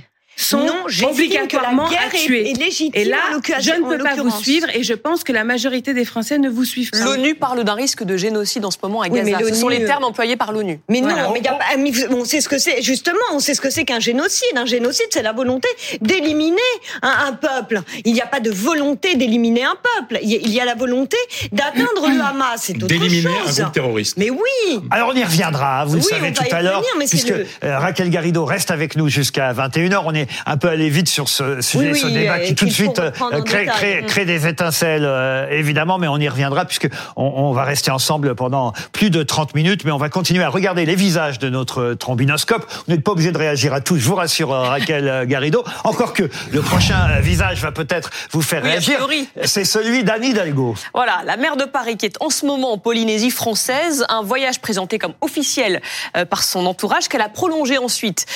[0.43, 2.51] sont non, obligatoirement que la guerre est- tuer.
[2.51, 2.91] est légitime.
[2.95, 3.19] et là,
[3.61, 6.49] je ne peux pas vous suivre et je pense que la majorité des Français ne
[6.49, 6.99] vous suivent pas.
[7.05, 9.49] L'ONU parle d'un risque de génocide en ce moment à Oui, mais Gaza.
[9.49, 10.81] Ce sont les termes employés par l'ONU.
[10.89, 11.25] Mais Voilà.
[11.25, 11.59] non, mais y a
[12.11, 14.57] on sait ce que c'est, justement, on sait ce que c'est qu'un génocide.
[14.57, 15.69] Un génocide, c'est la volonté
[16.01, 16.57] d'éliminer
[17.03, 17.81] un, un peuple.
[18.05, 20.19] Il n'y a pas de volonté d'éliminer un peuple.
[20.23, 21.17] Il y a, il y a la volonté
[21.53, 22.61] d'atteindre le Hamas.
[22.63, 24.17] C'est autre D'éliminer un groupe terroriste.
[24.17, 24.81] Mais oui.
[24.91, 27.79] Alors on y reviendra, vous le Oui, savez on tout à l'heure, puisque le- euh,
[27.79, 30.03] Raquel Garrido reste avec nous jusqu'à 21h.
[30.05, 32.65] On est un peu allé vite sur ce sujet, Oui, ce oui, débat qui tout
[32.67, 33.11] de suite euh,
[33.45, 34.07] crée, crée- Mm.
[34.07, 38.35] crée des étincelles, euh, évidemment, mais on y reviendra puisque on, on va rester ensemble
[38.35, 41.95] pendant plus de 30 minutes, mais on va continuer à regarder les visages de notre
[41.95, 42.67] trombinoscope.
[42.87, 45.65] Vous n'êtes pas obligé de réagir à tout, je vous rassure, euh, Raquel Garrido.
[45.85, 49.07] Encore que le prochain visage va peut-être vous faire Oui, réagir.
[49.45, 50.75] C'est celui d'Anne Hidalgo.
[50.95, 54.61] Voilà, la maire de Paris qui est en ce moment en Polynésie française, un voyage
[54.61, 55.81] présenté comme officiel
[56.29, 58.27] par son entourage qu'elle a prolongé ensuite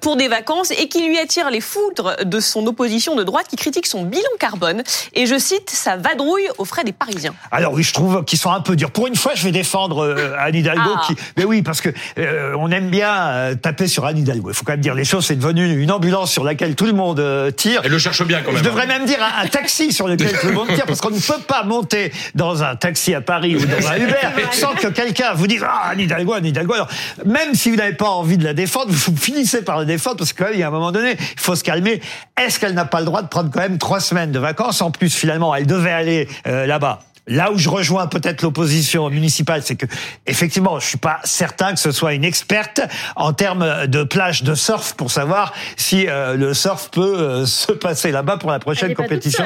[0.00, 3.46] pour des vacances et qui lui est attire les foudres de son opposition de droite
[3.48, 4.82] qui critique son bilan carbone.
[5.14, 7.34] Et je cite, ça vadrouille aux frais des Parisiens.
[7.50, 8.90] Alors oui, je trouve qu'ils sont un peu durs.
[8.90, 10.90] Pour une fois, je vais défendre euh, Anne Hidalgo.
[10.94, 11.04] Ah.
[11.06, 11.16] Qui...
[11.38, 14.50] Mais oui, parce que euh, on aime bien euh, taper sur Anne Hidalgo.
[14.50, 15.24] Il faut quand même dire les choses.
[15.24, 17.80] C'est devenu une ambulance sur laquelle tout le monde euh, tire.
[17.84, 18.58] Elle le cherche bien quand même.
[18.58, 21.10] Je devrais même dire un, un taxi sur lequel tout le monde tire, parce qu'on
[21.10, 24.16] ne peut pas monter dans un taxi à Paris ou dans un Uber
[24.52, 26.74] sans que quelqu'un vous dise ah Anne Hidalgo, Anne Hidalgo.
[26.74, 26.88] Alors,
[27.24, 30.34] même si vous n'avez pas envie de la défendre, vous finissez par la défendre parce
[30.34, 32.00] que quand même, il y a un moment donné, il faut se calmer.
[32.40, 34.80] Est-ce qu'elle n'a pas le droit de prendre quand même trois semaines de vacances?
[34.80, 37.00] En plus, finalement, elle devait aller euh, là-bas.
[37.28, 39.86] Là où je rejoins peut-être l'opposition municipale, c'est que
[40.26, 42.80] effectivement, je suis pas certain que ce soit une experte
[43.14, 47.70] en termes de plage de surf pour savoir si euh, le surf peut euh, se
[47.72, 49.44] passer là-bas pour la prochaine compétition.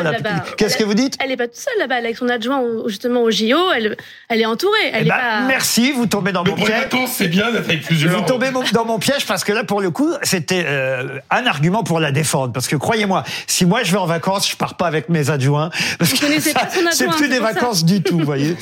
[0.57, 1.17] Qu'est-ce que Elle- vous dites?
[1.23, 3.59] Elle est pas toute seule là-bas, elle est avec son adjoint au- justement au JO,
[3.77, 3.97] elle,
[4.29, 4.79] elle est entourée.
[4.93, 5.41] Elle Eh est ben, pas...
[5.47, 6.69] Merci, vous tombez dans mon piège.
[6.71, 8.13] vacances, c'est bien d'être avec plusieurs.
[8.19, 11.85] Vous tombez dans mon piège parce que là, pour le coup, c'était euh, un argument
[11.85, 12.53] pour la défendre.
[12.55, 15.71] Parce que croyez-moi, si moi je vais en vacances, je pars pas avec mes adjoints.
[15.99, 17.43] Parce Vous que connaissez ça, pas son adjoint, c'est plus des ça.
[17.67, 18.55] Vacances du tout, vous voyez.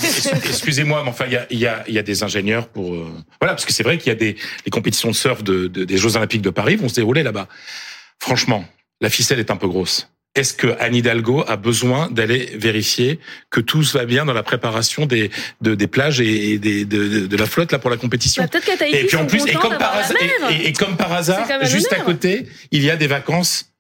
[0.47, 2.95] Excusez-moi, mais enfin, il y a, il y, a, il y a des ingénieurs pour...
[2.95, 3.07] euh,
[3.40, 5.85] Voilà, parce que c'est vrai qu'il y a des les compétitions de surf de, de-
[5.85, 7.49] des Jeux Olympiques de Paris vont se dérouler là-bas.
[8.21, 8.64] Franchement,
[9.01, 10.09] la ficelle est un peu grosse.
[10.37, 15.07] Est-ce que Anne Hidalgo a besoin d'aller vérifier que tout va bien dans la préparation
[15.07, 18.43] des, de, des plages et des, de, de, de la flotte là pour la compétition?
[18.53, 18.59] Bah,
[18.90, 20.51] Et puis en plus, et comme, par hasard, la mer.
[20.51, 22.97] et, et- et comme par hasard, C'est quand même juste à côté, il y a
[22.97, 23.71] des vacances.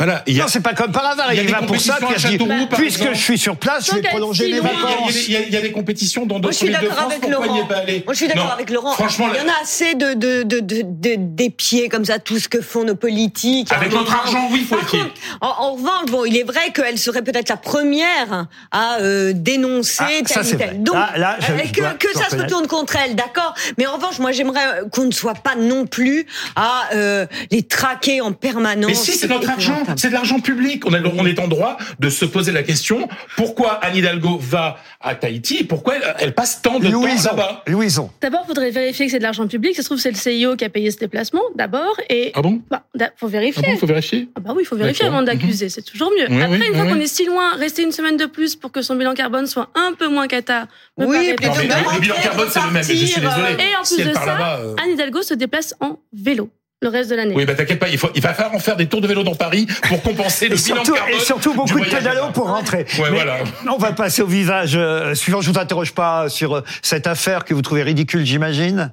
[0.00, 1.32] Voilà, il y a, Non, c'est pas comme par hasard.
[1.32, 1.98] Il y a Il, va pour ça.
[2.28, 2.38] dit,
[2.76, 3.14] puisque exemple.
[3.16, 5.26] je suis sur place, je vais prolonger mes si loin, il y a- vacances.
[5.26, 7.06] il y, a, il y a des compétitions dans d'autres villes de France.
[7.06, 7.54] avec Pourquoi Laurent.
[7.56, 8.92] n'y est pas allé Moi, je suis d'accord avec Laurent.
[8.92, 12.20] Franchement, il y en a assez de, de, de, de, de- des pieds comme ça,
[12.20, 13.72] tout ce que font nos politiques.
[13.72, 16.70] Avec notre argent, oui, il faut Par contre, en, en revanche, bon, il est vrai
[16.72, 20.82] qu'elle serait peut-être la première à euh, dénoncer Ah, ça, tel ou tel.
[20.84, 23.52] Donc, Là- là, je- euh, je que, ça se retourne contre elle, d'accord.
[23.78, 28.20] Mais en revanche, moi, j'aimerais qu'on ne soit pas non plus à euh, les traquer
[28.20, 28.86] en permanence.
[28.86, 30.84] Mais si, c'est notre argent, c'est de l'argent public.
[30.86, 34.76] On, est- on est en droit de se poser la question pourquoi Anne Hidalgo va
[35.00, 37.30] à Tahiti et pourquoi elle, elle passe tant de temps Louison.
[37.30, 38.10] là-bas Louison.
[38.20, 39.74] D'abord, il faudrait vérifier que c'est de l'argent public.
[39.76, 41.94] Ça se trouve, c'est le CIO qui a payé ce déplacement, d'abord.
[42.10, 42.82] Et Ah bon bah,
[43.16, 43.62] faut vérifier.
[43.66, 46.26] Ah bon, faut vérifier Ah bah oui, il faut vérifier avant d'accuser, c'est toujours mieux.
[46.28, 48.56] Oui, Après, oui, une fois oui, qu'on est si loin, rester une semaine de plus
[48.56, 50.66] pour que son bilan carbone soit un peu moins cata.
[50.96, 52.82] Oui, Non, mais le, bilan carbone, c'est le même.
[52.82, 53.52] Je suis désolé.
[53.58, 57.16] Et en plus de ça, euh, Anne Hidalgo se déplace en vélo le reste de
[57.16, 57.34] l'année.
[57.34, 59.24] Oui, bah t'inquiète pas, il, faut, il va falloir en faire des tours de vélo
[59.24, 61.14] dans Paris pour compenser le Et bilan surtout, carbone.
[61.16, 62.86] et surtout du beaucoup de pédalos pour rentrer.
[62.98, 63.38] Ouais, Mais voilà.
[63.68, 65.40] On va passer au visage euh, suivant.
[65.40, 68.92] Je vous interroge pas sur euh, cette affaire que vous trouvez ridicule, j'imagine.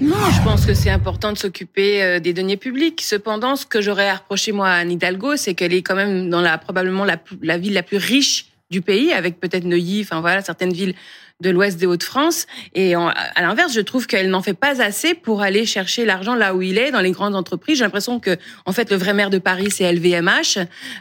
[0.00, 3.00] Non, je pense que c'est important de s'occuper euh, des deniers publics.
[3.00, 6.30] Cependant, ce que j'aurais à reprocher moi à Anne Hidalgo, c'est qu'elle est quand même
[6.30, 10.42] dans la probablement la ville la plus riche du pays, avec peut-être Neuilly, enfin voilà,
[10.42, 10.94] certaines villes
[11.40, 12.46] de l'Ouest des Hauts-de-France.
[12.74, 16.34] Et en- à l'inverse, je trouve qu'elle n'en fait pas assez pour aller chercher l'argent
[16.34, 17.78] là où il est, dans les grandes entreprises.
[17.78, 20.58] J'ai l'impression que, en fait, le vrai maire de Paris, c'est LVMH,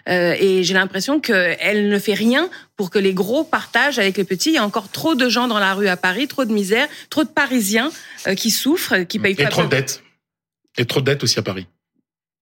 [0.07, 4.23] euh, et j'ai l'impression qu'elle ne fait rien pour que les gros partagent avec les
[4.23, 4.49] petits.
[4.49, 6.87] Il y a encore trop de gens dans la rue à Paris, trop de misère,
[7.09, 7.91] trop de Parisiens
[8.27, 10.03] euh, qui souffrent, qui payent Et pas trop de dettes.
[10.77, 11.67] Et trop de dettes aussi à Paris.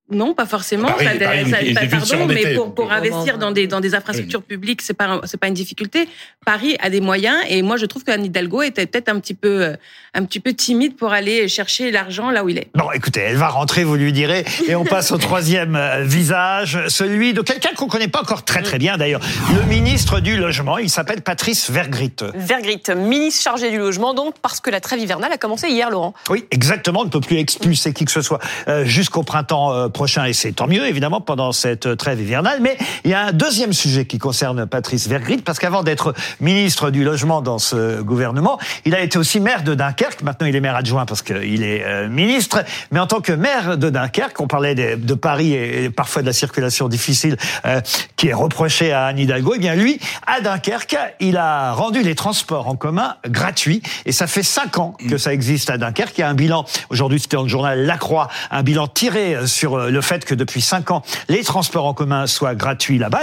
[0.10, 0.88] Non, pas forcément.
[0.88, 3.82] Paris- ça, Paris, ça- il est ça- pardon, mais pour, euh, investir dans des dans
[3.82, 6.08] des infrastructures publiques, c'est pas c'est pas une difficulté.
[6.46, 9.64] Paris a des moyens et moi je trouve qu'Anne Hidalgo était peut-être un petit peu
[9.66, 9.76] euh,
[10.14, 12.70] un petit peu timide pour aller chercher l'argent là où il est.
[12.74, 14.46] Bon, écoutez, elle va rentrer, vous lui direz.
[14.68, 18.62] Et on passe au troisième euh, visage, celui de quelqu'un qu'on connaît pas encore très
[18.62, 19.22] très bien d'ailleurs.
[19.56, 22.14] Le ministre du Logement, il s'appelle Patrice Vergrit.
[22.34, 26.14] Vergrit, ministre chargé du logement, donc parce que la trêve hivernale a commencé hier, Laurent.
[26.30, 27.02] Oui, exactement.
[27.02, 28.40] On ne peut plus expulser qui que ce soit
[28.86, 32.60] jusqu'au printemps et c'est tant mieux évidemment pendant cette trêve hivernale.
[32.62, 36.92] Mais il y a un deuxième sujet qui concerne Patrice Vergrit, parce qu'avant d'être ministre
[36.92, 40.22] du logement dans ce gouvernement, il a été aussi maire de Dunkerque.
[40.22, 42.64] Maintenant, il est maire adjoint parce qu'il est euh, ministre.
[42.92, 46.34] Mais en tant que maire de Dunkerque, on parlait de, Paris et, parfois de la
[46.34, 47.82] circulation difficile euh,
[48.16, 49.54] qui est reprochée à Anne Hidalgo.
[49.56, 53.82] Eh bien, lui, à Dunkerque, il a rendu les transports en commun gratuits.
[54.06, 56.18] Et ça fait cinq ans que ça existe à Dunkerque.
[56.18, 59.48] Il y a un bilan, aujourd'hui c'était dans le journal La Croix, un bilan tiré
[59.48, 63.22] sur euh, le fait que depuis cinq ans, les transports en commun soient gratuits là-bas.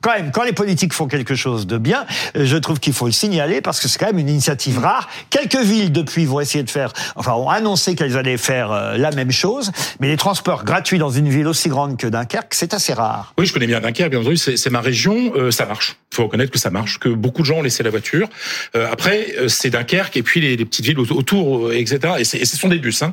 [0.00, 2.04] Quand même, quand les politiques font quelque chose de bien,
[2.36, 5.08] euh, je trouve qu'il faut le signaler parce que c'est quand même une initiative rare.
[5.30, 9.12] Quelques villes depuis vont essayer de faire, enfin, ont annoncé qu'elles allaient faire euh, la
[9.12, 12.92] même chose, mais les transports gratuits dans une ville aussi grande que Dunkerque, c'est assez
[12.92, 13.32] rare.
[13.38, 15.96] Oui, je connais bien Dunkerque, bien entendu, c'est ma région, euh, ça marche.
[16.12, 18.28] Il faut reconnaître que ça marche, que beaucoup de gens ont laissé la voiture.
[18.76, 22.00] Euh, après, euh, c'est Dunkerque et puis les, petites villes au- autour, etc.
[22.18, 23.02] Et, et ce sont des bus.
[23.02, 23.12] Hein.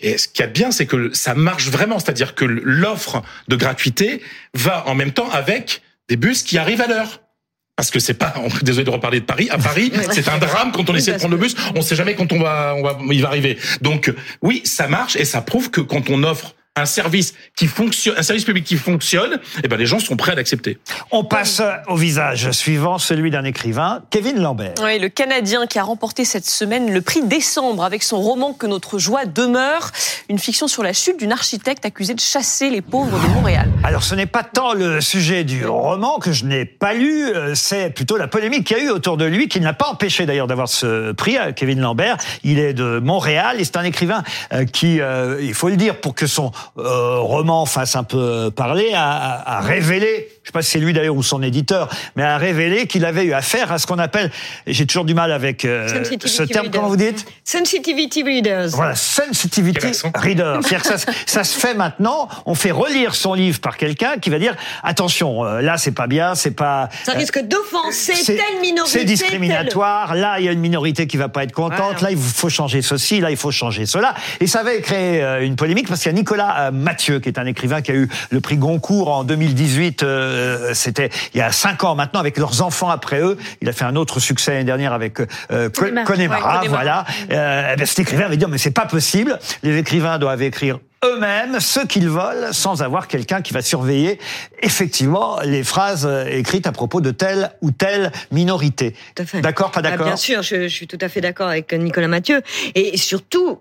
[0.00, 3.22] Et ce qu'il y a de bien, c'est que ça marche vraiment, c'est-à-dire que l'offre
[3.48, 4.22] de gratuité
[4.54, 7.20] va en même temps avec des bus qui arrivent à l'heure.
[7.76, 9.48] Parce que c'est pas, on- désolé de reparler de Paris.
[9.50, 11.54] À Paris, c'est un drame quand on essaie de prendre le bus.
[11.76, 13.56] On sait jamais quand on va, on va, il va arriver.
[13.82, 18.14] Donc, oui, ça marche et ça prouve que quand on offre un service qui fonctionne,
[18.16, 20.78] un service public qui fonctionne, eh ben les gens sont prêts à l'accepter.
[21.10, 24.74] On passe au visage suivant, celui d'un écrivain, Kevin Lambert.
[24.82, 28.66] Oui, le Canadien qui a remporté cette semaine le prix Décembre avec son roman Que
[28.66, 29.90] notre joie demeure,
[30.28, 33.68] une fiction sur la chute d'une architecte accusée de chasser les pauvres de Montréal.
[33.84, 37.54] Alors ce n'est pas tant le sujet du roman que je n'ai pas lu, euh,
[37.54, 40.26] c'est plutôt la polémique qu'il y a eu autour de lui, qui n'a pas empêché
[40.26, 42.16] d'ailleurs d'avoir ce prix, à Kevin Lambert.
[42.44, 46.00] Il est de Montréal et c'est un écrivain euh, qui, euh, il faut le dire,
[46.00, 50.70] pour que son roman fasse un peu parler, a, a révélé je sais pas si
[50.70, 53.86] c'est lui d'ailleurs ou son éditeur, mais a révélé qu'il avait eu affaire à ce
[53.86, 54.30] qu'on appelle,
[54.66, 55.86] j'ai toujours du mal avec euh,
[56.24, 57.26] ce terme, comment vous dites?
[57.44, 58.68] Sensitivity readers.
[58.70, 60.60] Voilà, sensitivity readers.
[60.62, 64.30] C'est-à-dire que ça, ça, se fait maintenant, on fait relire son livre par quelqu'un qui
[64.30, 66.88] va dire, attention, euh, là c'est pas bien, c'est pas...
[67.04, 69.00] Ça risque d'offenser telle minorité.
[69.00, 72.16] C'est discriminatoire, là il y a une minorité qui va pas être contente, là il
[72.16, 74.14] faut changer ceci, là il faut changer cela.
[74.40, 77.38] Et ça avait créé euh, une polémique parce qu'il y a Nicolas Mathieu, qui est
[77.38, 80.04] un écrivain qui a eu le prix Goncourt en 2018
[80.38, 83.36] euh, c'était il y a cinq ans maintenant avec leurs enfants après eux.
[83.60, 85.18] Il a fait un autre succès l'année dernière avec
[85.50, 87.04] euh, Connemara, voilà.
[87.30, 89.38] Euh, eh ben, cet écrivain avait dit mais c'est pas possible.
[89.62, 94.18] Les écrivains doivent écrire eux-mêmes ce qu'ils veulent sans avoir quelqu'un qui va surveiller
[94.62, 98.94] effectivement les phrases euh, écrites à propos de telle ou telle minorité.
[99.34, 100.06] D'accord, pas ah, d'accord?
[100.06, 102.42] Bien sûr, je, je, suis tout à fait d'accord avec Nicolas Mathieu.
[102.74, 103.60] Et surtout,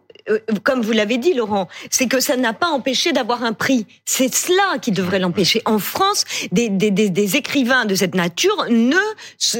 [0.63, 3.86] comme vous l'avez dit, Laurent, c'est que ça n'a pas empêché d'avoir un prix.
[4.06, 5.62] C'est cela qui devrait l'empêcher.
[5.66, 8.96] En France, des, des, des, écrivains de cette nature ne,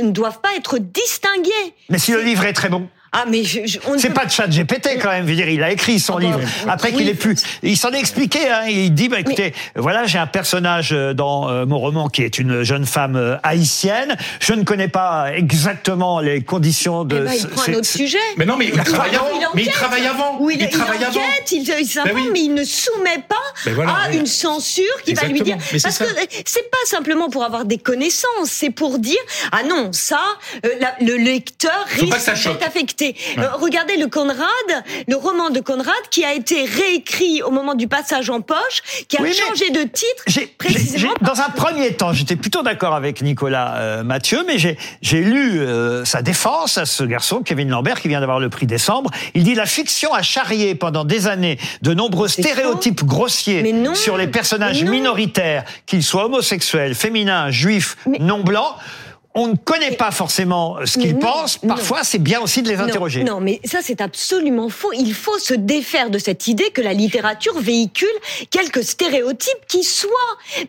[0.02, 1.74] ne doivent pas être distingués.
[1.90, 3.44] Mais si le livre est très bon ah mais
[3.98, 5.26] c'est pas de chat GPT quand même.
[5.26, 7.36] Je veux dire, il a écrit son ah livre après qu'il ait pu.
[7.64, 8.40] Il s'en est expliqué.
[8.50, 12.24] Hein, il dit bah écoutez, voilà, j'ai un personnage euh, dans euh, mon roman qui
[12.24, 14.18] est une jeune femme euh, haïtienne.
[14.40, 17.18] Je ne connais pas exactement les conditions de.
[17.18, 18.18] Eh ben, il prend un autre sujet.
[18.38, 19.30] Mais non, mais il, travaille avant.
[19.54, 20.38] Mais il travaille avant.
[20.40, 21.20] Oui, il, travaille avant.
[21.52, 25.58] Il, ben mais il ne soumet pas ben à une censure qui va lui dire.
[25.82, 26.06] Parce que
[26.46, 29.18] c'est pas simplement pour avoir des connaissances, c'est pour dire
[29.52, 30.20] ah non ça,
[31.02, 32.97] le lecteur risque d'être affecté.
[33.02, 34.48] Euh, regardez le Conrad,
[35.08, 39.18] le roman de Conrad qui a été réécrit au moment du passage en poche, qui
[39.18, 41.14] a changé de titre précisément.
[41.22, 46.06] dans un premier temps, j'étais plutôt d'accord avec Nicolas euh, Mathieu, mais j'ai lu euh,
[46.06, 49.12] sa défense à ce garçon, Kevin Lambert, qui vient d'avoir le prix décembre.
[49.34, 54.28] Il dit la fiction a charrié pendant des années de nombreux stéréotypes grossiers sur les
[54.28, 58.76] personnages minoritaires, qu'ils soient homosexuels, féminins, juifs, non blancs
[59.38, 61.60] on ne connaît pas forcément ce qu'ils pensent.
[61.60, 63.24] Parfois, c'est bien aussi de les interroger.
[63.24, 64.92] Non, mais ça, c'est absolument faux.
[64.94, 68.08] Il faut se défaire de cette idée que la littérature véhicule
[68.50, 70.10] quelques stéréotypes qui soient.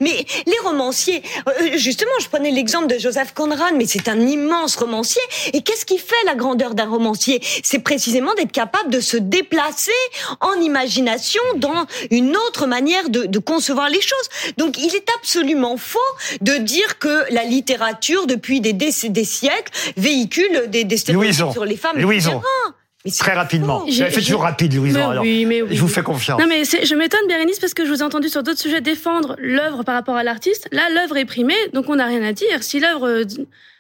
[0.01, 4.77] Mais les romanciers, euh, justement, je prenais l'exemple de Joseph Conrad, mais c'est un immense
[4.77, 5.23] romancier.
[5.55, 7.41] Et qu'est-ce qui fait la grandeur d'un romancier?
[7.63, 9.93] C'est précisément d'être capable de se déplacer
[10.41, 14.29] en imagination dans une autre manière de, de concevoir les choses.
[14.59, 15.99] Donc, il est absolument faux
[16.43, 18.91] de dire que la littérature, depuis des, des,
[19.25, 21.99] siècles, véhicule des, des stéréotypes sur les femmes.
[21.99, 22.41] Louison.
[23.17, 23.87] Très rapidement.
[23.89, 25.11] Je, fait toujours rapide, Louison.
[25.11, 26.41] Alors, oui, mais Je vous fais confiance.
[26.41, 29.37] Non, mais je m'étonne, Bérénice, parce que je vous ai entendu sur d'autres sujets défendre
[29.39, 30.69] l'œuvre par rapport à l'artiste.
[30.73, 32.63] Là, l'œuvre est primée, donc on n'a rien à dire.
[32.63, 33.25] Si l'œuvre euh,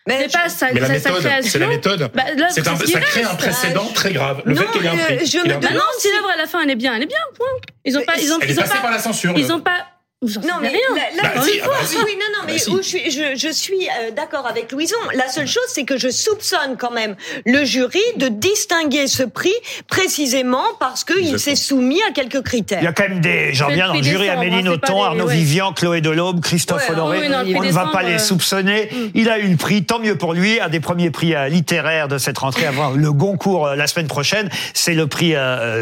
[0.07, 2.11] mais pas sa, mais la méthode, C'est la méthode.
[2.15, 4.41] Bah, c'est un, ça crée un précédent très grave.
[4.47, 5.27] Le fait qu'il y ait un prix.
[5.27, 7.19] Je me demande si l'œuvre à la fin elle est bien, elle est bien.
[7.37, 7.47] Point.
[7.85, 9.35] Ils ont pas, ils ont, elle ils est passée par la censure.
[9.37, 9.87] Ils ont pas
[10.21, 10.79] non mais rien.
[11.17, 13.53] Là, bah, si, ah bah, oui, non, non, mais bah, où je suis, je, je
[13.53, 14.97] suis euh, d'accord avec Louison.
[15.15, 17.15] La seule chose, c'est que je soupçonne quand même
[17.47, 19.55] le jury de distinguer ce prix
[19.87, 22.81] précisément parce qu'il s'est soumis à quelques critères.
[22.81, 25.73] Il y a quand même des gens bien dans le jury, Amélie Nothomb, Arnaud Vivian,
[25.73, 27.21] Chloé Delaube, Christophe Honoré.
[27.55, 28.89] on ne va pas les soupçonner.
[28.91, 28.97] Mm.
[29.15, 32.09] Il a eu le prix, tant mieux pour lui, un des premiers prix euh, littéraires
[32.09, 34.49] de cette rentrée avant le Goncourt euh, la semaine prochaine.
[34.75, 35.35] C'est le prix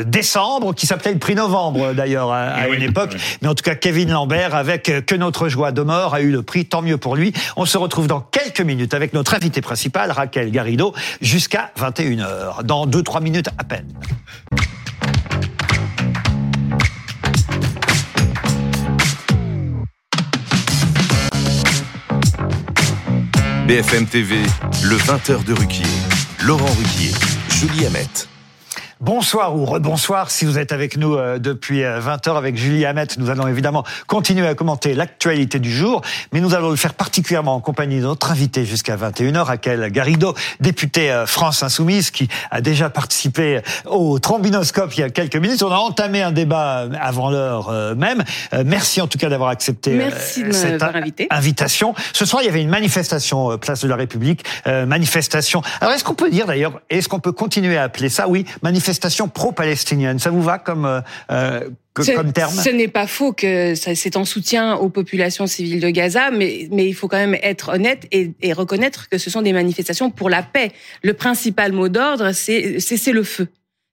[0.05, 3.17] décembre, qui s'appelait le prix novembre d'ailleurs à, une époque.
[3.41, 6.83] Mais en tout cas, Kevin Avec Que notre joie demeure a eu le prix, tant
[6.83, 7.33] mieux pour lui.
[7.57, 12.87] On se retrouve dans quelques minutes avec notre invité principal, Raquel Garrido, jusqu'à 21h, dans
[12.87, 13.87] 2-3 minutes à peine.
[23.67, 24.37] BFM TV,
[24.85, 25.85] le 20h de Ruquier.
[26.45, 27.13] Laurent Ruquier,
[27.51, 28.36] Julie Hamet.
[29.07, 33.07] Bonsoir ou rebonsoir si vous êtes avec nous euh, depuis 20h euh, avec Julie Hamet.
[33.19, 37.55] Nous allons évidemment continuer à commenter l'actualité du jour, mais nous allons le faire particulièrement
[37.55, 42.61] en compagnie de notre invité jusqu'à 21h, Raquel Garrido, députée euh, France Insoumise, qui a
[42.61, 45.63] déjà participé au trombinoscope il y a quelques minutes.
[45.63, 48.25] On a entamé un débat avant l'heure même.
[48.65, 50.01] Merci en tout cas d'avoir accepté
[50.51, 50.83] cette
[51.31, 51.95] invitation.
[52.13, 55.63] Ce soir, il y avait une manifestation place de la République, manifestation.
[55.81, 58.96] Alors est-ce qu'on peut dire d'ailleurs, est-ce qu'on peut continuer à appeler ça, oui, manifestation
[58.97, 60.19] manifestation pro-palestinienne.
[60.19, 61.03] Ça vous va comme
[62.05, 66.31] comme terme Ce n'est pas faux que c'est en soutien aux populations civiles de Gaza,
[66.31, 69.53] mais, mais il faut quand même être honnête et, et reconnaître que ce sont des
[69.53, 70.73] manifestations pour la paix.
[71.03, 73.49] Le principal mot d'ordre, c'est cesser le feu.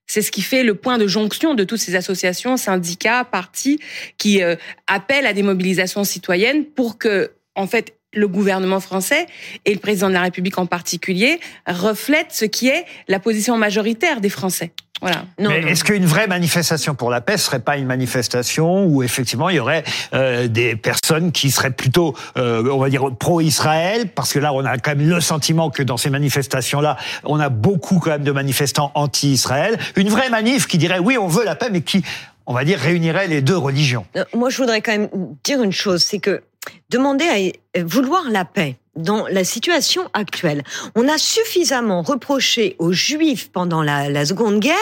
[0.06, 3.80] C'est ce qui fait le point de jonction de toutes ces associations, syndicats, partis
[4.18, 9.26] qui euh, appellent à des mobilisations citoyennes pour que, en fait, le gouvernement français
[9.64, 14.20] et le président de la République en particulier reflètent ce qui est la position majoritaire
[14.20, 14.72] des Français.
[15.04, 15.26] Voilà.
[15.38, 19.56] Mais est-ce qu'une vraie manifestation pour la paix serait pas une manifestation où effectivement il
[19.56, 19.84] y aurait
[20.14, 24.08] euh, des personnes qui seraient plutôt, euh, on va dire, pro-Israël?
[24.08, 27.50] Parce que là, on a quand même le sentiment que dans ces manifestations-là, on a
[27.50, 29.78] beaucoup quand même de manifestants anti-Israël.
[29.96, 32.02] Une vraie manif qui dirait oui, on veut la paix, mais qui,
[32.46, 34.06] on va dire, réunirait les deux religions.
[34.16, 35.10] Euh, moi, je voudrais quand même
[35.44, 36.42] dire une chose, c'est que
[36.88, 40.62] demander à vouloir la paix, dans la situation actuelle.
[40.94, 44.74] On a suffisamment reproché aux Juifs pendant la, Seconde Guerre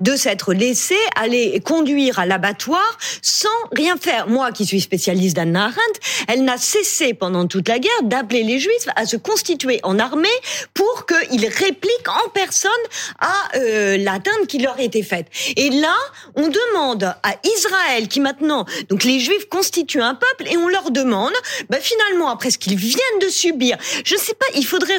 [0.00, 4.28] de s'être laissés aller conduire à l'abattoir sans rien faire.
[4.28, 8.58] Moi, qui suis spécialiste d'Anna Arendt, elle n'a cessé pendant toute la guerre d'appeler les
[8.58, 10.28] Juifs à se constituer en armée
[10.72, 12.70] pour qu'ils répliquent en personne
[13.18, 15.26] à euh, l'atteinte qui leur était faite.
[15.56, 15.94] Et là,
[16.36, 20.90] on demande à Israël, qui maintenant, donc les Juifs constituent un peuple, et on leur
[20.90, 21.32] demande,
[21.68, 23.55] bah, finalement, après ce qu'ils viennent de subir,
[24.04, 24.98] je ne sais pas, il faudrait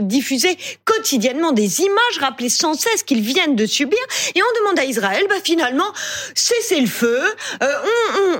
[0.00, 3.98] diffuser quotidiennement des images, rappeler sans cesse qu'ils viennent de subir,
[4.34, 5.92] et on demande à Israël, bah finalement,
[6.34, 7.22] cessez le feu,
[7.62, 7.66] euh,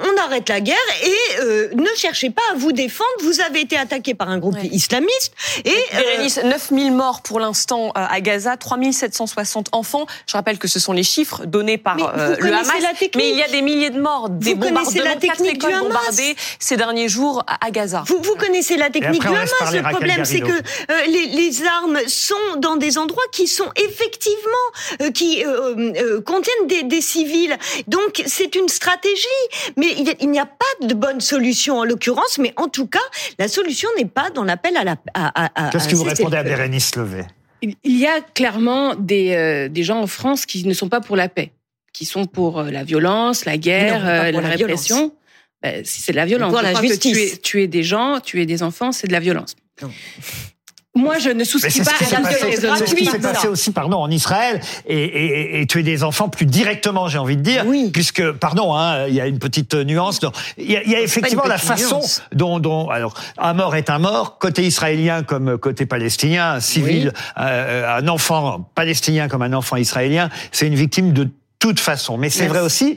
[0.04, 3.10] on, arrête la guerre et euh, ne cherchez pas à vous défendre.
[3.20, 5.34] Vous avez été attaqué par un groupe islamiste
[5.64, 10.06] et euh, 9000 morts pour l'instant euh, à Gaza, 3760 enfants.
[10.26, 12.72] Je rappelle que ce sont les chiffres donnés par le Hamas.
[13.14, 16.36] Mais il y a des milliers de morts, des vous bombardements, la technique du bombardées
[16.58, 18.04] ces derniers jours à, Gaza.
[18.06, 22.34] Vous, vous connaissez la technique du le problème, c'est que euh, les, les, armes sont
[22.58, 27.56] dans des endroits qui sont effectivement euh, qui euh, contiennent des, des, civils.
[27.86, 29.26] Donc c'est une stratégie,
[29.76, 29.88] mais
[30.20, 32.38] il n'y a pas de bonne solution en l'occurrence.
[32.38, 32.98] Mais en tout cas,
[33.38, 34.96] la solution n'est pas dans l'appel à la.
[35.70, 37.24] Qu'est-ce que vous répondez à Bérénice Levé
[37.62, 41.28] Il y a clairement des, des gens en France qui ne sont pas pour la
[41.28, 41.52] paix,
[41.92, 45.12] qui sont pour la violence, la guerre, la, répression.
[45.64, 46.52] Euh, si c'est de la violence.
[46.62, 47.36] la justice.
[47.36, 49.56] Que tuer, des gens, tuer des enfants, c'est de la violence.
[50.96, 54.10] Moi, je ne souscris pas à la C'est ce qui s'est passé aussi, pardon, en
[54.10, 57.90] Israël et, et, et, tuer des enfants plus directement, j'ai envie de dire, oui.
[57.92, 60.20] puisque, pardon, hein, il y a une petite nuance.
[60.56, 62.00] Il y a, il y a effectivement la façon
[62.32, 67.12] dont, dont, alors, un mort est un mort, côté israélien comme côté palestinien, un civil,
[67.38, 71.28] euh, un enfant palestinien comme un enfant israélien, c'est une victime de
[71.58, 72.16] toute façon.
[72.16, 72.96] Mais c'est vrai aussi,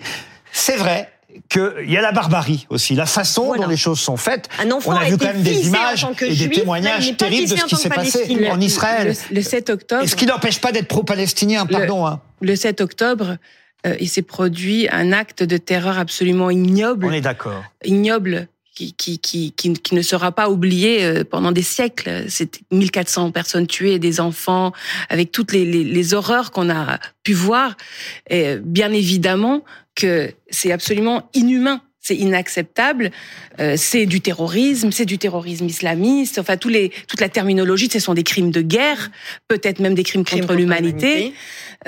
[0.54, 1.12] c'est vrai
[1.48, 4.50] qu'il y a la barbarie aussi, la façon dont les choses sont faites.
[4.86, 7.90] On a, vu quand même des images et des témoignages terribles de ce qui s'est
[7.90, 9.16] passé en Israël.
[9.32, 10.04] Le, 7 octobre.
[10.04, 12.06] Et ce qui n'empêche pas d'être pro-palestinien, pardon.
[12.06, 12.22] Le, hein.
[12.42, 13.38] le 7 octobre,
[13.86, 17.06] euh, il s'est produit un acte de terreur absolument ignoble.
[17.06, 17.64] On est d'accord.
[17.84, 18.48] Ignoble.
[18.76, 22.24] Qui, qui, qui, qui, ne sera pas oublié euh, pendant des siècles.
[22.30, 24.72] C'est 1400 personnes tuées, des enfants,
[25.10, 27.76] avec toutes les, les, les horreurs qu'on a pu voir.
[28.30, 29.66] Et bien évidemment,
[30.00, 33.12] que c'est absolument inhumain c'est inacceptable,
[33.60, 38.00] euh, c'est du terrorisme, c'est du terrorisme islamiste, enfin tous les, toute la terminologie, ce
[38.00, 39.12] sont des crimes de guerre,
[39.48, 41.34] peut-être même des crimes, contre, l'humanité.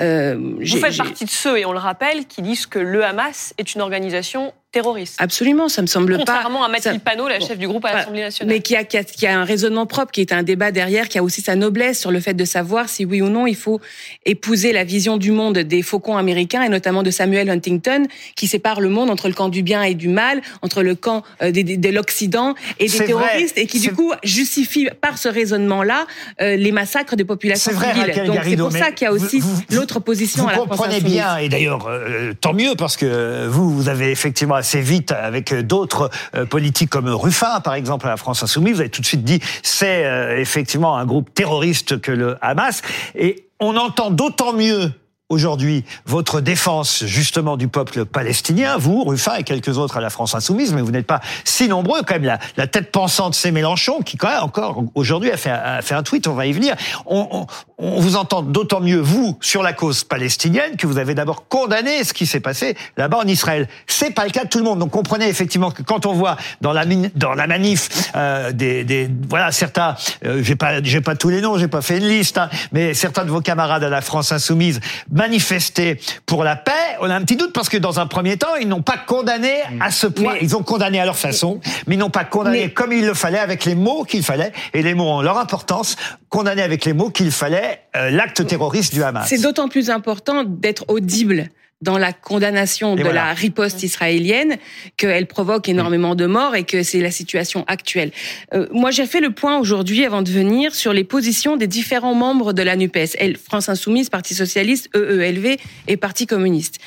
[0.00, 3.54] Euh, Vous faites partie de ceux, et on le rappelle, qui disent que le Hamas
[3.58, 5.16] est une organisation terroriste.
[5.18, 6.24] Absolument, ça me semble pas.
[6.24, 8.54] Contrairement à Mathilde Panot, la chef du groupe à l'Assemblée nationale.
[8.54, 11.08] Mais qui a, qui, a, qui a, un raisonnement propre, qui est un débat derrière,
[11.08, 13.54] qui a aussi sa noblesse sur le fait de savoir si oui ou non il
[13.54, 13.80] faut
[14.24, 18.80] épouser la vision du monde des faucons américains et notamment de Samuel Huntington, qui sépare
[18.80, 21.88] le monde entre le camp du bien et du mal, entre le camp euh, de
[21.90, 26.06] l'Occident et des terroristes, et qui du coup justifie par ce raisonnement-là
[26.40, 28.24] euh, les massacres des populations civiles.
[28.26, 31.36] Donc c'est pour ça qu'il y a aussi l'autre position vous à la comprenez bien,
[31.36, 36.08] et d'ailleurs euh, tant mieux parce que vous, vous avez effectivement assez vite avec d'autres
[36.36, 38.74] euh, politiques comme Ruffin, par exemple, à la France Insoumise.
[38.74, 42.82] Vous avez tout de suite dit c'est euh, effectivement un groupe terroriste que le Hamas.
[43.16, 44.92] Et on entend d'autant mieux
[45.32, 50.34] aujourd'hui votre défense justement du peuple palestinien, vous, Ruffin et quelques autres à la France
[50.34, 52.24] insoumise, mais vous n'êtes pas si nombreux quand même.
[52.24, 55.94] La, la tête pensante, c'est Mélenchon qui quand même encore aujourd'hui a fait, a fait
[55.94, 56.76] un tweet, on va y venir.
[57.06, 57.46] On, on,
[57.78, 62.04] on vous entend d'autant mieux, vous, sur la cause palestinienne, que vous avez d'abord condamné
[62.04, 63.68] ce qui s'est passé là-bas en Israël.
[63.86, 64.78] C'est pas le cas de tout le monde.
[64.78, 69.10] Donc comprenez effectivement que quand on voit dans la, dans la manif euh, des, des,
[69.28, 72.38] voilà certains, euh, j'ai pas j'ai pas tous les noms, j'ai pas fait une liste,
[72.38, 74.80] hein, mais certains de vos camarades à la France insoumise
[75.22, 76.72] manifester pour la paix.
[77.00, 79.54] On a un petit doute parce que dans un premier temps, ils n'ont pas condamné
[79.80, 80.34] à ce point.
[80.40, 83.38] ils ont condamné à leur façon, mais ils n'ont pas condamné comme il le fallait
[83.38, 84.52] avec les mots qu'il fallait.
[84.74, 85.94] Et les mots ont leur importance.
[86.28, 89.28] Condamné avec les mots qu'il fallait euh, l'acte terroriste du Hamas.
[89.28, 91.50] C'est d'autant plus important d'être audible
[91.82, 94.56] dans la condamnation de la riposte israélienne
[94.96, 98.12] qu'elle provoque énormément de morts et que c'est la situation actuelle.
[98.54, 102.14] Euh, moi, j'ai fait le point aujourd'hui, avant de venir, sur les positions des différents
[102.14, 105.56] membres de la NUPES, France Insoumise, Parti Socialiste, EELV
[105.88, 106.78] et Parti Communiste.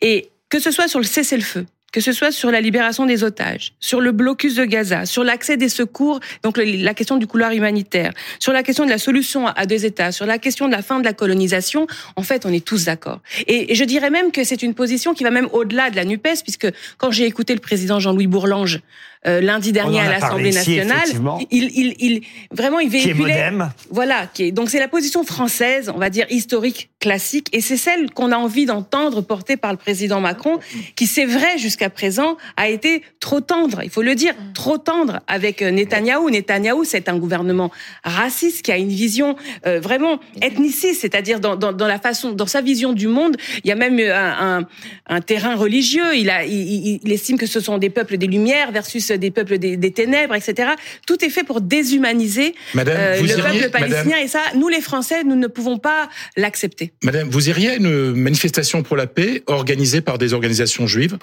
[0.00, 3.72] Et que ce soit sur le cessez-le-feu, que ce soit sur la libération des otages,
[3.78, 8.12] sur le blocus de Gaza, sur l'accès des secours, donc la question du couloir humanitaire,
[8.40, 10.98] sur la question de la solution à deux États, sur la question de la fin
[10.98, 11.86] de la colonisation,
[12.16, 13.20] en fait, on est tous d'accord.
[13.46, 16.42] Et, je dirais même que c'est une position qui va même au-delà de la NUPES,
[16.42, 16.66] puisque
[16.98, 18.80] quand j'ai écouté le président Jean-Louis Bourlange
[19.26, 21.08] euh, lundi dernier à l'Assemblée nationale.
[21.50, 23.32] il, il, il, vraiment, il véhiculait.
[23.32, 23.52] Qui est
[23.90, 24.26] voilà.
[24.32, 28.10] Qui est, donc c'est la position française, on va dire historique, classique, et c'est celle
[28.10, 30.58] qu'on a envie d'entendre portée par le président Macron,
[30.96, 33.80] qui c'est vrai jusqu'à présent a été trop tendre.
[33.82, 36.30] Il faut le dire, trop tendre avec euh, Netanyahou.
[36.30, 37.70] Netanyahou, c'est un gouvernement
[38.04, 42.46] raciste qui a une vision euh, vraiment ethniciste, c'est-à-dire dans, dans, dans, la façon, dans
[42.46, 44.68] sa vision du monde, il y a même un, un,
[45.06, 46.14] un terrain religieux.
[46.16, 49.58] Il, a, il, il estime que ce sont des peuples des Lumières versus des peuples
[49.58, 50.72] des, ténèbres, etc.
[51.06, 54.18] Tout est fait pour déshumaniser euh, le peuple palestinien.
[54.18, 56.92] Et ça, nous les Français, nous ne pouvons pas l'accepter.
[57.02, 61.18] Madame, vous iriez à une manifestation pour la paix organisée par des organisations juives?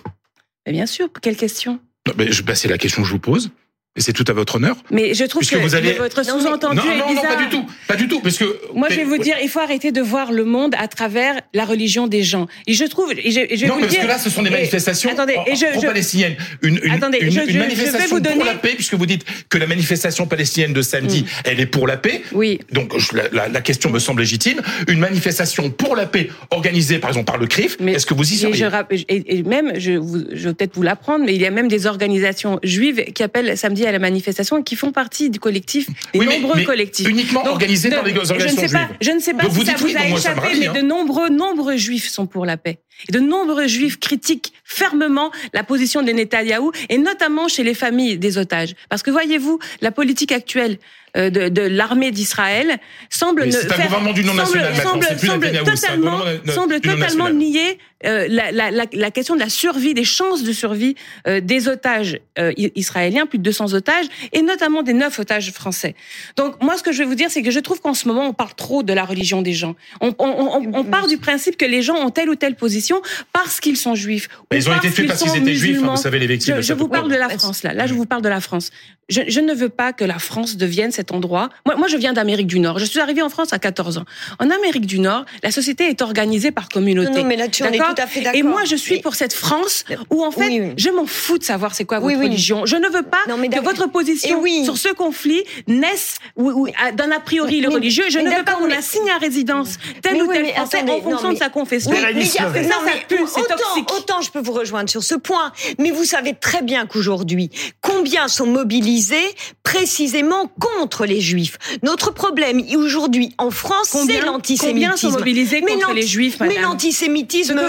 [0.66, 1.10] Bien sûr.
[1.22, 1.80] Quelle question?
[2.16, 3.52] Bah, C'est la question que je vous pose.
[3.98, 4.78] Et c'est tout à votre honneur.
[4.90, 5.92] Mais je trouve que vous allez...
[5.92, 7.14] votre sous-entendu est bizarre.
[7.14, 9.50] Non, pas du tout, pas du tout, parce que moi je vais vous dire, il
[9.50, 12.48] faut arrêter de voir le monde à travers la religion des gens.
[12.68, 14.50] Et je trouve, et je, je non, vous parce dire, que là, ce sont des
[14.50, 16.38] manifestations attendez, et je, pro-palestiniennes.
[16.62, 18.38] Une, une, attendez, une, je, une manifestation vous donner...
[18.38, 21.42] pour la paix, puisque vous dites que la manifestation palestinienne de samedi, mm.
[21.44, 22.22] elle est pour la paix.
[22.32, 22.62] Oui.
[22.72, 24.62] Donc la, la, la, question me semble légitime.
[24.88, 27.76] Une manifestation pour la paix organisée, par exemple, par le CRIF.
[27.86, 28.66] Est-ce que vous y seriez
[29.10, 31.68] et, et, même, je, vous, je vais peut-être vous l'apprendre, mais il y a même
[31.68, 36.20] des organisations juives qui appellent samedi à la manifestation qui font partie du collectif, des
[36.20, 37.08] nombreux collectifs.
[37.08, 39.76] Uniquement organisés par les organisations je ne sais pas, Je ne sais pas si ça
[39.76, 42.80] vous a échappé, mais de nombreux, nombreux juifs sont pour la paix.
[43.10, 48.18] Et de nombreux juifs critiquent fermement la position de Netanyahou, et notamment chez les familles
[48.18, 48.76] des otages.
[48.90, 50.78] Parce que voyez-vous, la politique actuelle
[51.16, 52.78] de, de l'armée d'Israël
[53.10, 58.28] semble ne faire, un gouvernement du non national semble, semble, totalement, semble totalement nier euh,
[58.30, 60.96] la, la, la, la, question de la survie, des chances de survie
[61.28, 65.96] euh, des otages euh, israéliens, plus de 200 otages, et notamment des neuf otages français.
[66.36, 68.26] Donc moi, ce que je vais vous dire, c'est que je trouve qu'en ce moment,
[68.28, 69.76] on parle trop de la religion des gens.
[70.00, 73.02] On, on, on, on part du principe que les gens ont telle ou telle position
[73.34, 74.30] parce qu'ils sont juifs.
[74.52, 76.56] ils ont été tués parce qu'ils étaient juifs, hein, vous savez les victimes.
[76.58, 77.74] Je, je vous parle de la France là.
[77.74, 78.72] Là, je vous parle de la France.
[79.10, 81.50] Je, je ne veux pas que la France devienne cet endroit.
[81.66, 82.78] Moi, moi je viens d'Amérique du Nord.
[82.78, 84.06] Je suis arrivée en France à 14 ans.
[84.40, 87.24] En Amérique du Nord, la société est organisée par communauté.
[87.24, 88.40] Non, mais là, tu en es tout à fait d'accord.
[88.40, 91.74] Et moi, je suis pour cette France où, en fait, je m'en fous de savoir
[91.74, 92.66] c'est quoi votre religion.
[92.68, 97.70] Je ne veux pas que votre position sur ce conflit naisse d'un a priori le
[97.70, 98.06] religieux.
[98.10, 101.38] Je ne veux pas qu'on assigne à résidence tel ou tel Français en fonction de
[101.38, 101.92] sa confession.
[101.92, 103.92] c'est toxique.
[103.98, 107.50] Autant je peux vous rejoindre sur ce point, mais vous savez très bien qu'aujourd'hui,
[107.82, 109.18] combien sont mobilisés
[109.64, 111.58] précisément contre les Juifs.
[111.84, 114.72] Notre problème aujourd'hui en France, c'est l'antisémitisme.
[114.72, 117.60] Combien sont mobilisés contre les Juifs, Mais l'antisémitisme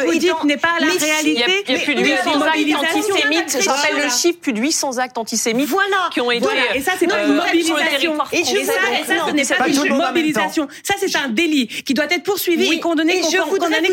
[0.45, 1.65] n'est pas la réalité.
[1.69, 3.59] Il y a, plus de 800 actes antisémites.
[3.61, 6.11] Je rappelle le chiffre, plus de 800 actes antisémites voilà.
[6.13, 8.15] qui ont été Et ça, c'est pas une mobilisation.
[8.33, 8.73] Et ça,
[9.27, 10.69] ce n'est pas une mobilisation.
[10.83, 13.21] Ça, c'est un délit qui doit être poursuivi et condamné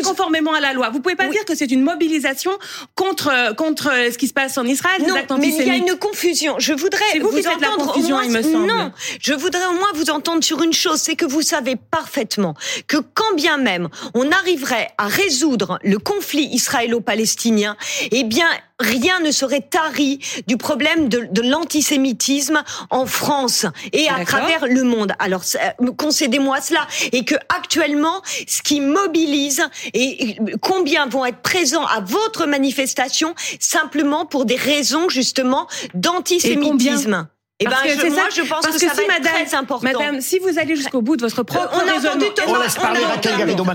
[0.02, 0.90] conformément à la loi.
[0.90, 2.52] Vous pouvez pas dire que c'est une mobilisation
[2.94, 5.58] contre contre ce qui se passe en Israël, des actes antisémites.
[5.58, 6.56] Mais il y a une confusion.
[6.58, 8.26] Je voudrais vous, entendre au moins.
[8.26, 12.54] Non, je voudrais au moins vous entendre sur une chose, c'est que vous savez parfaitement
[12.86, 17.76] que quand bien même on arriverait à résoudre le conflit israélo-palestinien,
[18.10, 18.48] eh bien,
[18.78, 24.82] rien ne serait tari du problème de, de l'antisémitisme en France et à travers le
[24.82, 25.12] monde.
[25.18, 25.42] Alors,
[25.96, 26.86] concédez-moi cela.
[27.12, 29.62] Et que actuellement, ce qui mobilise
[29.92, 37.28] et combien vont être présents à votre manifestation simplement pour des raisons justement d'antisémitisme.
[37.62, 39.86] Eh ben, je, moi, je pense que, ça si va madame, très important.
[39.86, 42.74] Madame, si vous allez jusqu'au bout de votre propre on a raisonnement, Thomas, on laisse
[42.74, 43.00] parler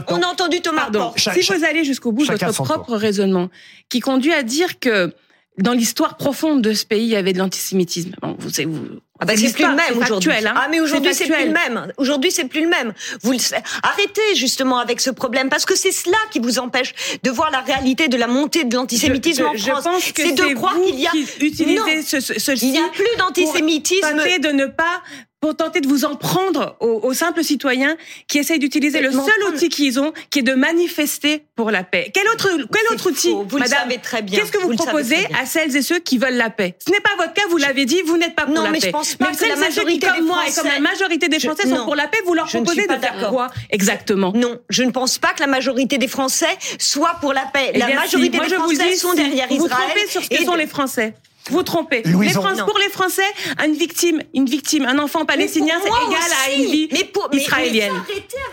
[0.07, 0.81] on, a entendu Thomas.
[0.81, 1.13] Pardon.
[1.15, 3.49] si vous allez jusqu'au bout de votre propre raisonnement,
[3.89, 5.13] qui conduit à dire que
[5.57, 8.11] dans l'histoire profonde de ce pays, il y avait de l'antisémitisme.
[8.21, 10.29] Bon, vous, vous, ah bah c'est plus le même aujourd'hui.
[10.31, 10.53] Hein.
[10.55, 11.93] Ah mais aujourd'hui c'est plus le même.
[11.97, 12.93] Aujourd'hui c'est plus le même.
[13.21, 13.37] Vous le...
[13.83, 16.93] arrêtez justement avec ce problème parce que c'est cela qui vous empêche
[17.23, 19.87] de voir la réalité de la montée de l'antisémitisme en France.
[20.15, 24.17] C'est de croire qu'il y a non, ce, ce, il n'y a plus d'antisémitisme.
[24.41, 25.01] de ne pas
[25.45, 29.69] pour tenter de vous en prendre aux, simples citoyens qui essayent d'utiliser le seul outil
[29.69, 32.09] qu'ils ont, qui est de manifester pour la paix.
[32.15, 34.39] Quel autre, quel autre outil, vous madame, très bien.
[34.39, 36.73] Qu'est-ce que vous, proposez à celles et ceux qui veulent la paix?
[36.83, 38.79] Ce n'est pas votre cas, vous l'avez dit, vous n'êtes pas pour non, la mais
[38.79, 38.87] paix.
[38.87, 41.39] Je pense pas mais celles et ceux qui, comme moi et comme la majorité des
[41.39, 43.51] Français, sont pour la paix, vous leur proposez de faire quoi?
[43.69, 47.69] Exactement Non, je ne pense pas que la majorité des Français soit pour la paix.
[47.75, 49.59] Eh la majorité des Français sont derrière Israël.
[49.59, 51.13] Vous trompez sur ce que sont les Français.
[51.51, 52.01] Vous trompez.
[52.03, 53.21] Les pour les Français,
[53.63, 57.41] une victime, une victime, un enfant palestinien, c'est égal à une vie mais pour, mais,
[57.41, 57.93] israélienne.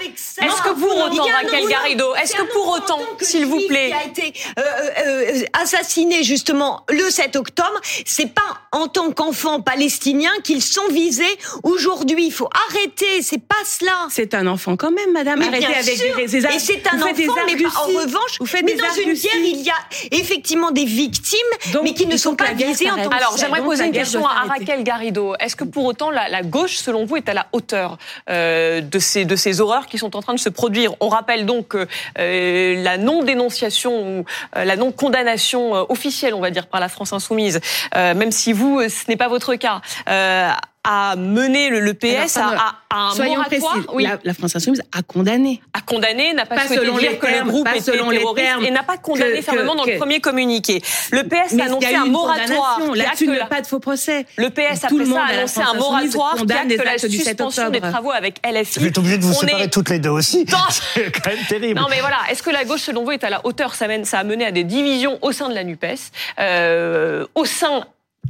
[0.06, 4.26] Est-ce que pour autant, Raquel Garrido, est-ce que pour autant, s'il vous plaît, qui a
[4.26, 4.62] été euh,
[5.06, 11.24] euh, assassiné justement le 7 octobre, c'est pas en tant qu'enfant palestinien qu'ils sont visés
[11.62, 12.26] aujourd'hui.
[12.26, 13.22] Il faut arrêter.
[13.22, 13.92] C'est pas cela.
[14.10, 15.38] C'est un enfant quand même, Madame.
[15.38, 16.16] Mais Arrêtez avec sûr.
[16.16, 19.36] des, Et c'est un enfant, mais en revanche, vous faites mais des dans une guerre,
[19.36, 19.74] il y a
[20.10, 21.38] effectivement des victimes,
[21.72, 25.34] Donc, mais qui ne sont pas visées Alors, j'aimerais poser une question à Raquel Garrido.
[25.38, 27.98] Est-ce que pour autant la, la, gauche, selon vous, est à la hauteur
[28.30, 30.94] euh, de, ces, de ces horreurs qui sont en train de se produire?
[31.00, 31.86] On rappelle donc que
[32.18, 34.24] euh, la non-dénonciation ou
[34.56, 37.60] euh, la non-condamnation euh, officielle, on va dire, par la France insoumise,
[37.96, 40.50] euh, même si vous, ce n'est pas votre cas, euh,
[40.84, 43.72] a mené le, le PS Alors, à, à, un Soyons moratoire.
[43.72, 43.86] précis.
[43.92, 44.02] Oui.
[44.02, 45.62] La, la, France insoumise a condamné.
[45.74, 47.92] A condamné, n'a pas, pas souhaité selon dire les que termes, le groupe pas était
[47.92, 50.20] selon les terroriste termes et n'a pas condamné que, fermement que, dans que, le premier
[50.20, 50.82] communiqué.
[51.12, 52.80] Le PS mais a annoncé il y a un moratoire.
[52.94, 53.46] Là-dessus, que la...
[53.46, 54.26] pas de faux procès.
[54.36, 57.70] Le PS après ça a annoncé un moratoire qui acte la actes du 7 suspension
[57.70, 58.80] des travaux avec LFI.
[58.80, 60.44] Vous êtes obligé de vous On séparer est- toutes les deux aussi.
[60.70, 61.78] C'est quand même terrible.
[61.80, 63.74] Non mais voilà, est-ce que la gauche selon vous est à la hauteur?
[63.76, 65.94] Ça a mené à des divisions au sein de la NUPES,
[66.40, 67.84] euh, au sein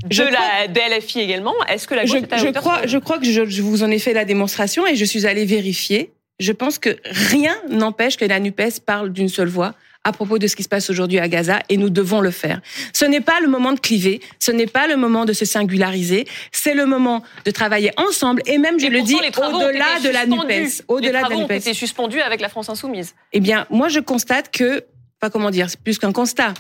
[0.05, 2.49] de Je la de LFI également Est-ce que la gauche je, est à la je
[2.49, 5.05] hauteur crois, je crois que je, je vous en ai fait la démonstration et je
[5.05, 6.13] suis allée vérifier.
[6.41, 9.75] Je pense que rien n'empêche que la NUPES parle d'une seule voix
[10.05, 12.61] à propos de ce qui se passe aujourd'hui à Gaza et nous devons le faire.
[12.93, 16.27] Ce n'est pas le moment de cliver, ce n'est pas le moment de se singulariser,
[16.51, 20.09] c'est le moment de travailler ensemble et même, je Et le dis, ont au-delà de
[20.09, 20.27] la.
[20.27, 20.85] NUPES.
[20.89, 21.53] Au-delà de la NUPES.
[21.53, 23.15] été suspendus avec la France insoumise.
[23.33, 24.85] Eh bien, moi, je constate que,
[25.21, 26.55] pas comment dire, c'est plus qu'un constat.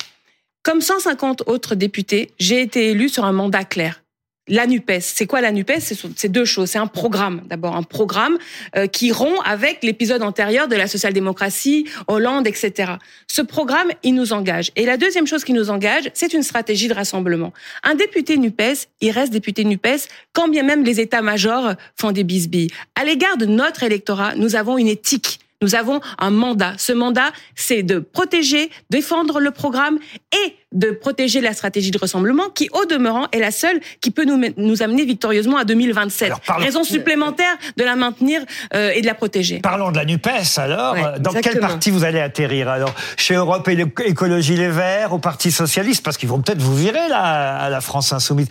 [0.62, 4.02] Comme 150 autres députés, j'ai été élu sur un mandat clair.
[4.48, 5.80] La NUPES, c'est quoi la NUPES?
[6.16, 6.70] C'est deux choses.
[6.70, 8.38] C'est un programme, d'abord un programme
[8.76, 12.92] euh, qui rompt avec l'épisode antérieur de la social-démocratie, Hollande, etc.
[13.28, 14.70] Ce programme, il nous engage.
[14.76, 17.52] Et la deuxième chose qui nous engage, c'est une stratégie de rassemblement.
[17.82, 22.70] Un député NUPES, il reste député NUPES, quand bien même les états-majors font des bisbilles.
[22.94, 25.40] À l'égard de notre électorat, nous avons une éthique.
[25.62, 26.74] Nous avons un mandat.
[26.76, 29.98] Ce mandat, c'est de protéger, défendre le programme
[30.44, 34.24] et de protéger la stratégie de rassemblement qui, au demeurant, est la seule qui peut
[34.24, 36.26] nous, nous amener victorieusement à 2027.
[36.26, 38.40] Alors, parlons- Raison supplémentaire de la maintenir
[38.74, 39.58] euh, et de la protéger.
[39.60, 40.94] Parlons de la NUPES alors.
[40.94, 42.94] Ouais, Dans quel parti vous allez atterrir alors?
[43.16, 46.02] Chez Europe et Écologie Les Verts, au Parti Socialiste?
[46.04, 48.48] Parce qu'ils vont peut-être vous virer là, à la France Insoumise.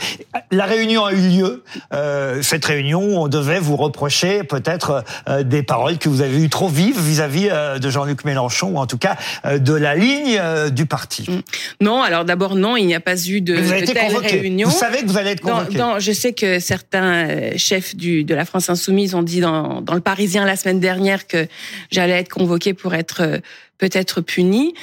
[0.52, 1.64] La réunion a eu lieu.
[1.94, 6.50] Euh, cette réunion, on devait vous reprocher peut-être euh, des paroles que vous avez eues
[6.50, 9.16] trop vives vis-à-vis euh, de Jean-Luc Mélenchon, ou en tout cas
[9.46, 10.40] de la ligne
[10.72, 11.44] du parti.
[11.80, 14.08] Non, alors d'abord, non, il n'y a pas eu de, vous avez de été telle
[14.08, 14.40] convoqué.
[14.40, 14.68] réunion.
[14.68, 15.78] Vous savez que vous allez être convoqué.
[15.78, 19.82] non, je sais que certains euh, chefs du, de la France Insoumise ont dit dans,
[19.82, 21.48] dans le Parisien la semaine dernière que
[21.92, 23.38] j'allais être convoqué pour être euh,
[23.78, 24.74] peut-être puni.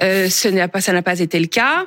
[0.00, 1.86] Euh, ce n'a pas, ça n'a pas été le cas.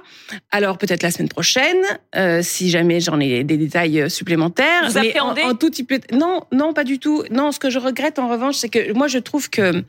[0.52, 1.82] Alors peut-être la semaine prochaine,
[2.16, 4.88] euh, si jamais j'en ai des détails supplémentaires.
[4.88, 7.24] Vous Mais en, appréhendez en tout petit peu, non, non, pas du tout.
[7.32, 9.84] Non, ce que je regrette en revanche, c'est que moi je trouve que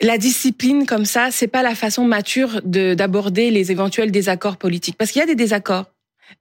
[0.00, 4.96] la discipline comme ça, c'est pas la façon mature de d'aborder les éventuels désaccords politiques.
[4.96, 5.86] Parce qu'il y a des désaccords.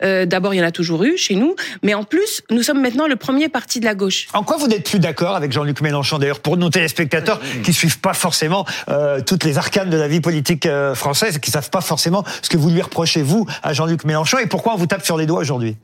[0.03, 2.81] Euh, D'abord, il y en a toujours eu chez nous, mais en plus, nous sommes
[2.81, 4.27] maintenant le premier parti de la gauche.
[4.33, 7.99] En quoi vous n'êtes plus d'accord avec Jean-Luc Mélenchon D'ailleurs, pour nos téléspectateurs qui suivent
[7.99, 11.69] pas forcément euh, toutes les arcanes de la vie politique euh, française, et qui savent
[11.69, 14.87] pas forcément ce que vous lui reprochez vous à Jean-Luc Mélenchon, et pourquoi on vous
[14.87, 15.77] tape sur les doigts aujourd'hui?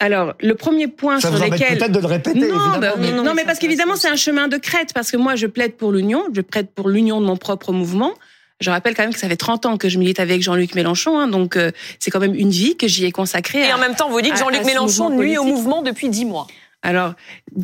[0.00, 2.38] Alors, le premier point Ça sur vous lequel peut-être de le répéter.
[2.38, 5.34] non, bah, mais- non, mais parce qu'évidemment, c'est un chemin de crête, parce que moi,
[5.34, 8.12] je plaide pour l'union, je plaide pour l'union de mon propre mouvement.
[8.60, 11.18] Je rappelle quand même que ça fait 30 ans que je milite avec Jean-Luc Mélenchon,
[11.18, 11.70] hein, donc euh,
[12.00, 13.60] c'est quand même une vie que j'y ai consacrée.
[13.66, 16.24] Et à- en même temps, vous dites que Jean-Luc Mélenchon nuit au mouvement depuis dix
[16.24, 16.46] mois.
[16.82, 17.14] Alors,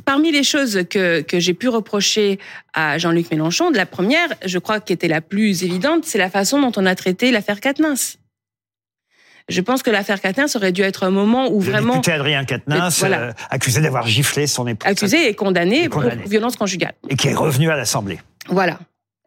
[0.04, 2.40] parmi les choses que, que j'ai pu reprocher
[2.74, 6.30] à Jean-Luc Mélenchon, de la première, je crois qui était la plus évidente, c'est la
[6.30, 8.18] façon dont on a traité l'affaire Quatennens.
[9.48, 12.44] Je pense que l'affaire Quatennens aurait dû être un moment où Le vraiment député Adrien
[12.44, 13.20] Quatennens, Voilà.
[13.20, 14.90] euh, accusé d'avoir giflé son épouse.
[14.90, 16.22] accusé et condamné, Et condamné.
[16.22, 16.94] pour violence conjugale.
[17.10, 18.18] Et qui est revenu à l'Assemblée.
[18.48, 18.78] Voilà.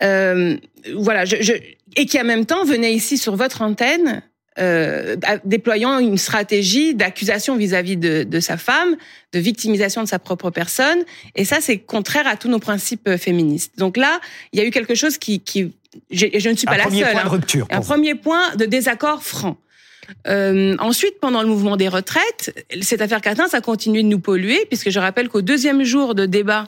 [0.04, 0.58] Euh,
[0.96, 1.26] voilà.
[1.26, 1.54] Je, je,
[1.96, 4.24] et qui en même temps venait ici sur votre antenne,
[4.60, 5.16] euh,
[5.46, 8.96] déployant une stratégie d'accusation vis-à-vis de, de sa femme,
[9.34, 10.98] de victimisation de sa propre personne.
[11.36, 13.74] Et ça, c'est contraire à tous nos principes féministes.
[13.78, 14.20] Donc là,
[14.52, 15.72] il y a eu quelque chose qui, qui
[16.10, 17.12] je, ne suis Un pas la premier seule.
[17.12, 17.30] point de hein.
[17.30, 17.68] rupture.
[17.70, 17.86] Un vous.
[17.86, 19.58] premier point de désaccord franc.
[20.28, 24.20] Euh, ensuite, pendant le mouvement des retraites, cette affaire Catin, ça a continué de nous
[24.20, 26.66] polluer, puisque je rappelle qu'au deuxième jour de débat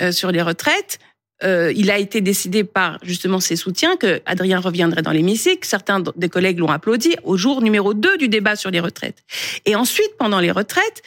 [0.00, 0.98] euh, sur les retraites,
[1.44, 5.66] euh, il a été décidé par justement ses soutiens que Adrien reviendrait dans l'hémicycle.
[5.66, 9.22] Certains des collègues l'ont applaudi au jour numéro 2 du débat sur les retraites.
[9.64, 11.02] Et ensuite, pendant les retraites,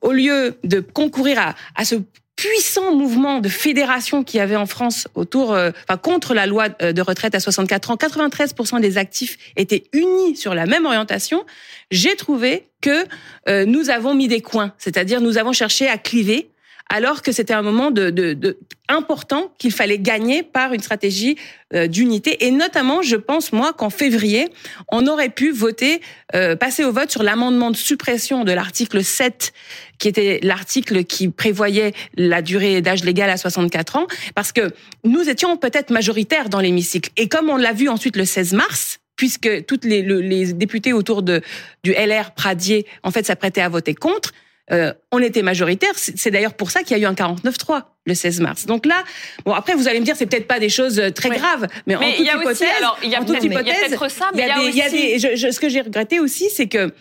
[0.00, 1.96] au lieu de concourir à, à ce
[2.36, 6.68] puissant mouvement de fédération qu'il y avait en France autour, euh, enfin contre la loi
[6.82, 11.44] euh, de retraite à 64 ans, 93% des actifs étaient unis sur la même orientation.
[11.90, 13.04] J'ai trouvé que
[13.48, 16.50] euh, nous avons mis des coins, c'est-à-dire nous avons cherché à cliver
[16.88, 18.58] alors que c'était un moment de, de, de
[18.88, 21.36] important qu'il fallait gagner par une stratégie
[21.74, 22.46] euh, d'unité.
[22.46, 24.48] Et notamment, je pense, moi, qu'en février,
[24.92, 26.00] on aurait pu voter,
[26.34, 29.52] euh, passer au vote sur l'amendement de suppression de l'article 7,
[29.98, 34.70] qui était l'article qui prévoyait la durée d'âge légal à 64 ans, parce que
[35.04, 37.10] nous étions peut-être majoritaires dans l'hémicycle.
[37.16, 41.22] Et comme on l'a vu ensuite le 16 mars, puisque toutes les, les députés autour
[41.22, 41.40] de,
[41.82, 44.32] du LR Pradier, en fait, s'apprêtaient à voter contre,
[44.72, 45.92] euh, on était majoritaire.
[45.96, 48.66] C'est d'ailleurs pour ça qu'il y a eu un 49-3 le 16 mars.
[48.66, 49.02] Donc là,
[49.44, 51.96] bon après vous allez me dire c'est peut-être pas des choses euh, très graves, mais,
[51.96, 52.68] en toute hypothèse,
[53.02, 56.20] il y a toute hypothèse, ça, mais il y a, des, ce que j'ai regretté
[56.20, 56.92] aussi, c'est que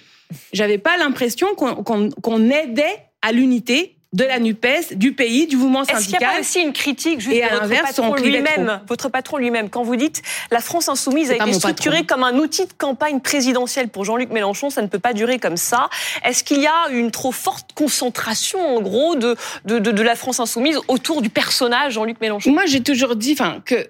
[0.54, 6.00] j'avais pas l'impression qu'on aidait à l'unité de la NUPES, du pays, du mouvement syndical.
[6.00, 9.10] Est-ce qu'il n'y a pas aussi une critique juste et à votre patron lui-même, votre
[9.10, 12.72] patron lui-même, quand vous dites la France insoumise a été structurée comme un outil de
[12.72, 15.90] campagne présidentielle pour Jean-Luc Mélenchon, ça ne peut pas durer comme ça.
[16.24, 19.36] Est-ce qu'il y a une trop forte concentration, en gros, de,
[19.66, 22.54] de, de, la France insoumise autour du personnage Jean-Luc Mélenchon?
[22.54, 23.90] Moi, j'ai toujours dit, enfin, que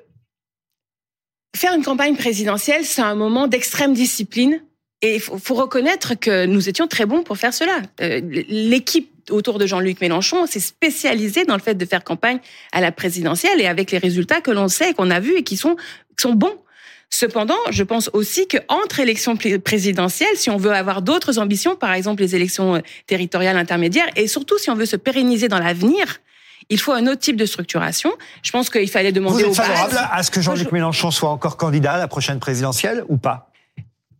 [1.56, 4.62] faire une campagne présidentielle, c'est un moment d'extrême discipline.
[5.02, 7.82] Et il faut, reconnaître que nous étions très bons pour faire cela.
[8.02, 12.40] Euh, l'équipe autour de Jean-Luc Mélenchon s'est spécialisé dans le fait de faire campagne
[12.72, 15.58] à la présidentielle et avec les résultats que l'on sait, qu'on a vus et qui
[15.58, 15.76] sont,
[16.18, 16.58] sont bons.
[17.10, 22.22] Cependant, je pense aussi qu'entre élections présidentielles, si on veut avoir d'autres ambitions, par exemple
[22.22, 26.20] les élections euh, territoriales intermédiaires, et surtout si on veut se pérenniser dans l'avenir,
[26.70, 28.12] il faut un autre type de structuration.
[28.42, 31.58] Je pense qu'il fallait demander Vous êtes favorable à ce que Jean-Luc Mélenchon soit encore
[31.58, 33.52] candidat à la prochaine présidentielle ou pas?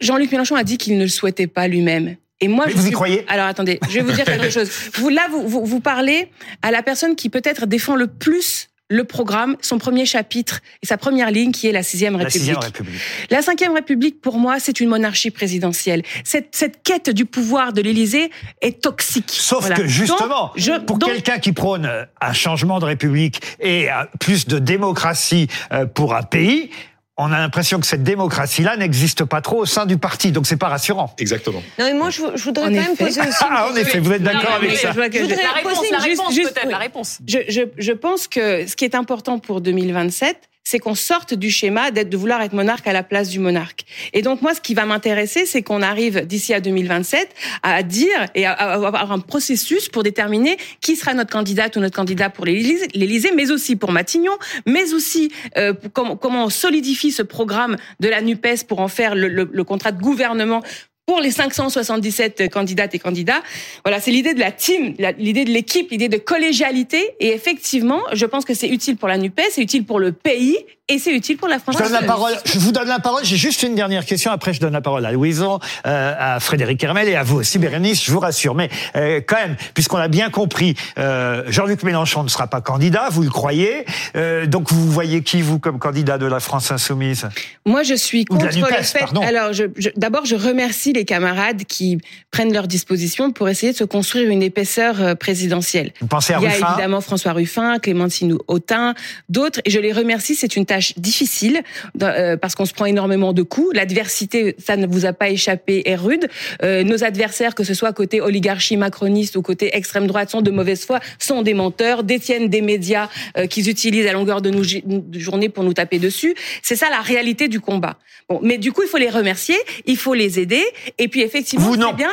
[0.02, 2.16] Jean-Luc Mélenchon a dit qu'il ne le souhaitait pas lui-même.
[2.42, 3.26] Et moi, je vous y croyez?
[3.28, 4.70] Alors attendez, je vais vous dire quelque chose.
[4.96, 6.30] Vous là, vous, vous, vous parlez
[6.62, 10.98] à la personne qui peut-être défend le plus le programme, son premier chapitre et sa
[10.98, 12.54] première ligne qui est la sixième République.
[12.54, 13.02] La République.
[13.32, 16.04] La cinquième République, pour moi, c'est une monarchie présidentielle.
[16.24, 18.30] Cette, cette quête du pouvoir de l'Élysée
[18.62, 19.32] est toxique.
[19.32, 21.90] Sauf que justement, je, pour quelqu'un qui prône
[22.22, 23.88] un changement de République et
[24.20, 26.70] plus de démocratie euh, pour un pays,
[27.18, 30.58] on a l'impression que cette démocratie-là n'existe pas trop au sein du parti, donc c'est
[30.58, 31.14] pas rassurant.
[31.18, 31.64] Exactement.
[31.80, 33.30] Non, mais moi, je, voudrais quand même poser aussi.
[33.48, 34.92] Ah, en effet, vous êtes d'accord avec ça.
[34.92, 37.20] Je la réponse, la réponse, peut-être, la réponse.
[37.26, 41.52] Je, je, je pense que ce qui est important pour 2027, c'est qu'on sorte du
[41.52, 43.86] schéma d'être de vouloir être monarque à la place du monarque.
[44.14, 47.30] Et donc moi, ce qui va m'intéresser, c'est qu'on arrive d'ici à 2027
[47.64, 51.96] à dire et à avoir un processus pour déterminer qui sera notre candidate ou notre
[51.96, 54.34] candidat pour l'Élysée, mais aussi pour Matignon,
[54.66, 59.16] mais aussi euh, comment, comment on solidifie ce programme de la Nupes pour en faire
[59.16, 60.62] le, le, le contrat de gouvernement
[61.06, 63.42] pour les 577 candidates et candidats.
[63.84, 67.16] Voilà, c'est l'idée de la team, l'idée de l'équipe, l'idée de collégialité.
[67.20, 70.58] Et effectivement, je pense que c'est utile pour la NUPES, c'est utile pour le pays
[70.88, 71.78] et c'est utile pour la France.
[71.80, 73.26] Je, donne la parole, je vous donne la parole.
[73.26, 74.32] J'ai juste une dernière question.
[74.32, 77.58] Après, je donne la parole à Louison, euh, à Frédéric Hermel et à vous aussi,
[77.58, 78.04] Bérénice.
[78.04, 78.54] Je vous rassure.
[78.54, 83.10] Mais euh, quand même, puisqu'on a bien compris, euh, Jean-Luc Mélenchon ne sera pas candidat.
[83.10, 83.86] Vous le croyez.
[84.16, 87.30] Euh, donc, vous voyez qui vous comme candidat de la France insoumise?
[87.66, 89.00] Moi, je suis contre le fait.
[89.00, 89.22] Pardon.
[89.22, 89.64] Alors, je,
[89.96, 92.00] d'abord, je remercie les camarades qui
[92.32, 95.94] prennent leurs dispositions pour essayer de se construire une épaisseur euh, présidentielle.
[96.02, 98.96] Vous pensez à Il y a évidemment François Ruffin, Clémentine Autain,
[99.30, 99.60] d'autres.
[99.66, 100.36] Et je les remercie.
[100.36, 101.62] C'est une tâche difficile
[102.02, 103.76] euh, parce qu'on se prend énormément de coups.
[103.76, 106.28] L'adversité, ça ne vous a pas échappé, est rude.
[106.64, 110.52] Euh, nos adversaires, que ce soit côté oligarchie macroniste ou côté extrême droite, sont de
[110.52, 113.10] mauvaise foi, sont des menteurs, détiennent des médias
[113.50, 116.36] qu'ils utilisent à longueur de, nos, de journée pour nous taper dessus.
[116.62, 117.98] C'est ça la réalité du combat.
[118.30, 120.64] Bon, mais du coup, il faut les remercier, il faut les aider.
[120.98, 122.12] Et puis effectivement, c'est bien.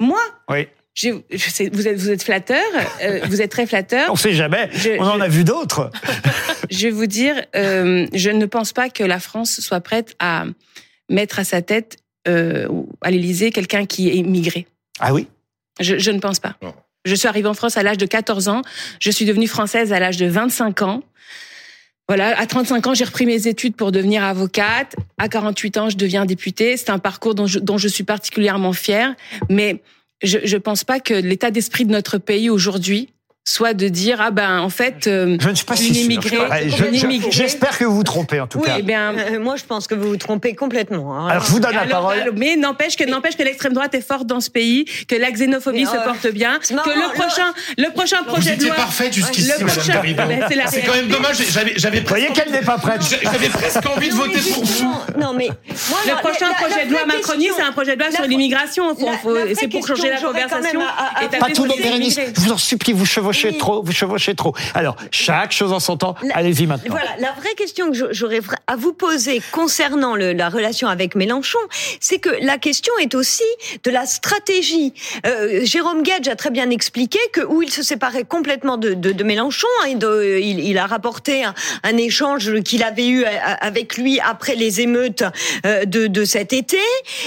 [0.00, 0.68] Moi, oui.
[0.94, 2.64] Je, je sais, vous êtes vous êtes flatteur,
[3.02, 4.10] euh, vous êtes très flatteur.
[4.10, 4.70] On sait jamais.
[4.98, 5.90] on en a vu d'autres.
[6.70, 10.44] je vais vous dire, euh, je ne pense pas que la France soit prête à
[11.10, 12.66] mettre à sa tête euh,
[13.02, 14.66] à l'Élysée quelqu'un qui est immigré.
[14.98, 15.28] Ah oui?
[15.80, 16.56] Je, je ne pense pas.
[17.04, 18.62] Je suis arrivée en France à l'âge de 14 ans.
[18.98, 21.02] Je suis devenue française à l'âge de 25 ans.
[22.08, 24.94] Voilà, à 35 ans, j'ai repris mes études pour devenir avocate.
[25.18, 26.76] À 48 ans, je deviens députée.
[26.76, 29.14] C'est un parcours dont je, dont je suis particulièrement fière.
[29.50, 29.82] Mais
[30.22, 33.10] je ne pense pas que l'état d'esprit de notre pays aujourd'hui
[33.48, 36.36] soit de dire ah ben en fait euh, je ne suis pas si immigrée,
[37.30, 38.74] j'espère que vous vous trompez en tout oui, cas.
[38.80, 41.16] Eh bien, euh, moi je pense que vous vous trompez complètement.
[41.16, 41.28] Hein.
[41.28, 42.32] Alors je vous donne la parole.
[42.36, 45.86] mais n'empêche que n'empêche que l'extrême droite est forte dans ce pays, que la xénophobie
[45.86, 50.28] se euh, porte bien, que le prochain le prochain projet de loi parfaite jusqu'ici Madame
[50.28, 53.00] ben, C'est quand même dommage, j'avais j'avais Vous voyez qu'elle n'est pas prête.
[53.22, 54.94] J'avais presque envie de voter pour vous.
[55.20, 58.96] Non mais le prochain projet de loi Macronie, c'est un projet de loi sur l'immigration,
[59.54, 60.80] c'est pour changer la conversation
[61.38, 64.54] Pas tous les Je vous en supplie, vous chevauchez trop, vous chevauchez trop.
[64.74, 66.14] Alors, chaque chose en son temps.
[66.34, 66.90] Allez-y maintenant.
[66.90, 71.58] Voilà, la vraie question que j'aurais à vous poser concernant le, la relation avec Mélenchon,
[72.00, 73.44] c'est que la question est aussi
[73.84, 74.92] de la stratégie.
[75.26, 79.12] Euh, Jérôme Gage a très bien expliqué que où il se séparait complètement de, de,
[79.12, 83.96] de Mélenchon, hein, de, il, il, a rapporté un, un échange qu'il avait eu avec
[83.96, 85.24] lui après les émeutes
[85.64, 86.78] euh, de, de cet été,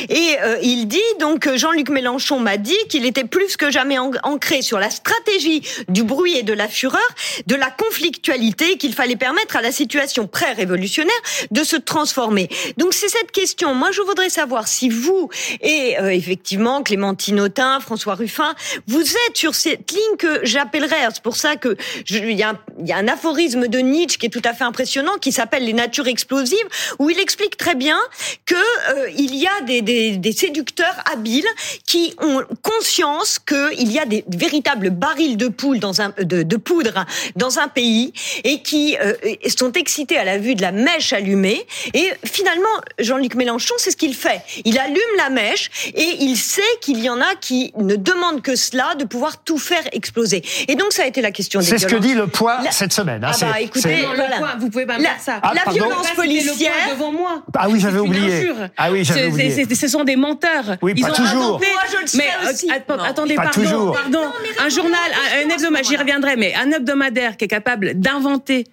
[0.10, 4.62] et euh, il dit donc Jean-Luc Mélenchon m'a dit qu'il était plus que jamais ancré
[4.62, 7.00] sur la stratégie du bruit et de la fureur,
[7.48, 11.14] de la conflictualité qu'il fallait permettre à la situation pré-révolutionnaire
[11.52, 12.50] de se transformer.
[12.78, 13.74] Donc c'est cette question.
[13.74, 15.30] Moi, je voudrais savoir si vous
[15.62, 18.56] et euh, effectivement Clémentine Autain, François Ruffin,
[18.88, 21.08] vous êtes sur cette ligne que j'appellerais.
[21.14, 21.76] C'est pour ça que
[22.10, 24.64] il y, a un, y a un aphorisme de Nietzsche qui est tout à fait
[24.64, 26.58] impressionnant, qui s'appelle les natures explosives,
[27.00, 28.00] où il explique très bien
[28.46, 31.48] que euh, il y a des, des, des séducteurs habiles
[31.88, 36.58] qui ont conscience qu'il y a des véritables barils de poule dans un de, de
[36.58, 38.14] poudre dans un pays
[38.44, 39.14] et qui euh,
[39.56, 41.66] sont excités à la vue de la mèche allumée.
[41.94, 42.68] Et finalement,
[43.00, 44.42] Jean-Luc Mélenchon, c'est ce qu'il fait.
[44.66, 48.56] Il allume la mèche et il sait qu'il y en a qui ne demandent que
[48.56, 50.44] cela, de pouvoir tout faire exploser.
[50.68, 52.94] Et donc, ça a été la question des C'est ce que dit le poids cette
[52.94, 53.24] semaine.
[53.24, 54.56] Hein, ah bah écoutez, voilà.
[54.60, 55.40] vous pouvez pas la, faire ça.
[55.42, 56.72] Ah, la violence policière.
[56.92, 57.44] devant moi.
[57.58, 58.52] Ah oui, j'avais oublié.
[58.78, 59.76] Ah oui, j'avais oublié.
[59.76, 60.78] Ce sont des menteurs.
[60.82, 61.60] Oui, Ils pas ont toujours.
[61.60, 62.70] Moi, je le sais mais, aussi.
[63.06, 63.94] attendez, pas pardon, toujours.
[63.94, 64.22] pardon.
[64.60, 65.00] un journal,
[65.46, 68.66] un hebdomadaire, j'y reviendrai, mais un hebdomadaire qui est capable d'inventer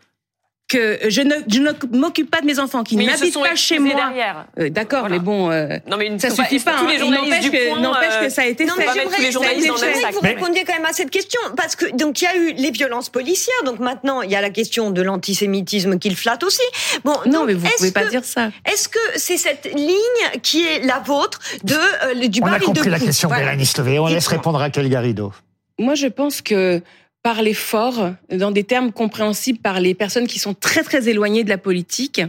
[0.69, 4.13] que je ne, je ne m'occupe pas de mes enfants qui n'habitent pas chez moi.
[4.59, 5.17] Euh, D'accord, voilà.
[5.17, 6.79] mais bon, euh, non, mais une, ça suffit pas.
[6.79, 7.11] Tous les hein.
[7.11, 8.85] n'empêche que, n'empêche que ça a été non, fait.
[8.85, 12.21] Mais j'aimerais, les journalistes que vous répondiez quand même à cette question, parce que donc
[12.21, 15.03] il y a eu les violences policières, donc maintenant il y a la question de
[15.03, 16.63] l'antisémitisme qu'il flatte aussi.
[17.05, 18.51] Bon, non, mais vous pouvez pas dire ça.
[18.65, 21.77] Est-ce que c'est cette ligne qui est la vôtre de
[22.07, 23.99] euh, du On a compris la question, Mélanie Levé.
[24.01, 25.33] On laisse répondre à quel Garrido.
[25.79, 26.83] Moi, je pense que
[27.23, 31.49] parler fort, dans des termes compréhensibles par les personnes qui sont très très éloignées de
[31.49, 32.21] la politique,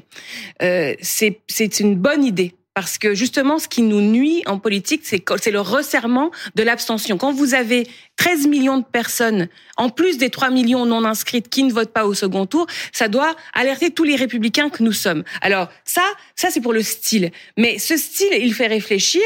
[0.64, 2.56] euh, c'est une bonne idée.
[2.74, 7.18] Parce que justement, ce qui nous nuit en politique, c'est le resserrement de l'abstention.
[7.18, 7.88] Quand vous avez
[8.18, 12.06] 13 millions de personnes, en plus des 3 millions non inscrites qui ne votent pas
[12.06, 15.24] au second tour, ça doit alerter tous les républicains que nous sommes.
[15.42, 16.04] Alors ça,
[16.36, 17.32] ça c'est pour le style.
[17.58, 19.24] Mais ce style, il fait réfléchir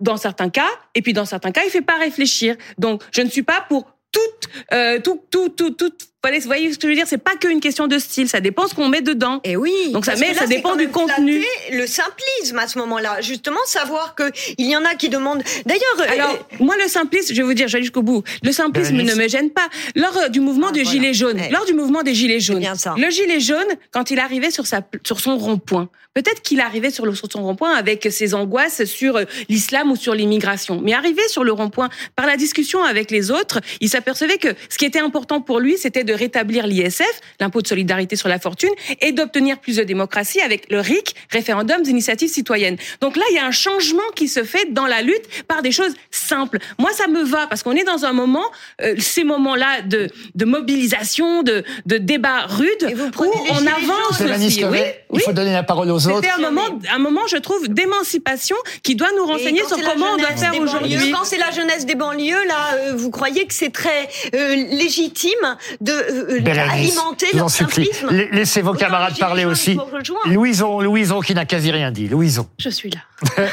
[0.00, 2.56] dans certains cas, et puis dans certains cas, il fait pas réfléchir.
[2.78, 5.90] Donc, je ne suis pas pour toute, euh, tout, tout, tout,
[6.32, 7.06] vous voyez ce que je veux dire?
[7.06, 9.40] C'est pas qu'une question de style, ça dépend ce qu'on met dedans.
[9.44, 9.72] Et eh oui.
[9.92, 11.42] Donc ça, met, ça dépend du contenu.
[11.72, 14.24] Le simplisme à ce moment-là, justement, savoir que
[14.58, 15.42] il y en a qui demandent.
[15.66, 18.22] D'ailleurs, euh, alors moi le simplisme, je vais vous dire, j'allais jusqu'au bout.
[18.42, 19.68] Le simplisme ne me gêne pas.
[19.94, 22.64] Lors euh, du mouvement ah, des gilets jaunes, lors du mouvement des gilets jaunes,
[22.96, 27.04] le gilet jaune, quand il arrivait sur sa sur son rond-point, peut-être qu'il arrivait sur,
[27.04, 31.22] le, sur son rond-point avec ses angoisses sur euh, l'islam ou sur l'immigration, mais arrivé
[31.28, 35.00] sur le rond-point par la discussion avec les autres, il s'apercevait que ce qui était
[35.00, 39.58] important pour lui, c'était de rétablir l'ISF, l'impôt de solidarité sur la fortune, et d'obtenir
[39.58, 42.76] plus de démocratie avec le RIC, référendum d'initiative citoyenne.
[43.00, 45.72] Donc là, il y a un changement qui se fait dans la lutte par des
[45.72, 46.58] choses simples.
[46.78, 48.44] Moi, ça me va parce qu'on est dans un moment,
[48.82, 54.64] euh, ces moments-là de, de mobilisation, de, de débat rude, où on avance aussi.
[54.64, 54.80] Oui,
[55.12, 56.22] il faut donner la parole aux autres.
[56.22, 60.16] C'était un moment, un moment, je trouve, d'émancipation qui doit nous renseigner sur comment on
[60.16, 61.12] doit faire aujourd'hui.
[61.12, 65.56] Quand c'est la jeunesse des banlieues, là, euh, vous croyez que c'est très euh, légitime
[65.80, 66.03] de
[66.46, 68.10] alimenter leur simplisme.
[68.32, 69.78] Laissez vos camarades parler aussi.
[70.26, 72.08] Louison, Louison qui n'a quasi rien dit.
[72.08, 72.48] Louison.
[72.58, 73.00] Je suis là.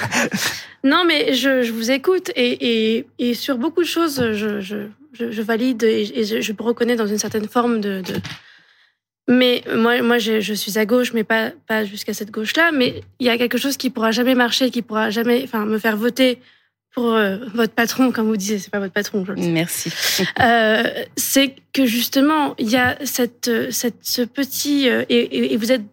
[0.83, 4.87] non, mais je, je vous écoute et, et, et, sur beaucoup de choses, je, je,
[5.13, 8.15] je valide et, je, me reconnais dans une certaine forme de, de...
[9.27, 12.71] Mais moi, moi je, je, suis à gauche, mais pas, pas jusqu'à cette gauche-là.
[12.71, 15.77] Mais il y a quelque chose qui pourra jamais marcher, qui pourra jamais, enfin, me
[15.77, 16.39] faire voter
[16.93, 19.23] pour euh, votre patron, comme vous disiez, c'est pas votre patron.
[19.25, 19.91] Je le Merci.
[20.41, 20.83] Euh,
[21.15, 25.83] c'est que justement, il y a cette, cette, ce petit euh, et, et, vous êtes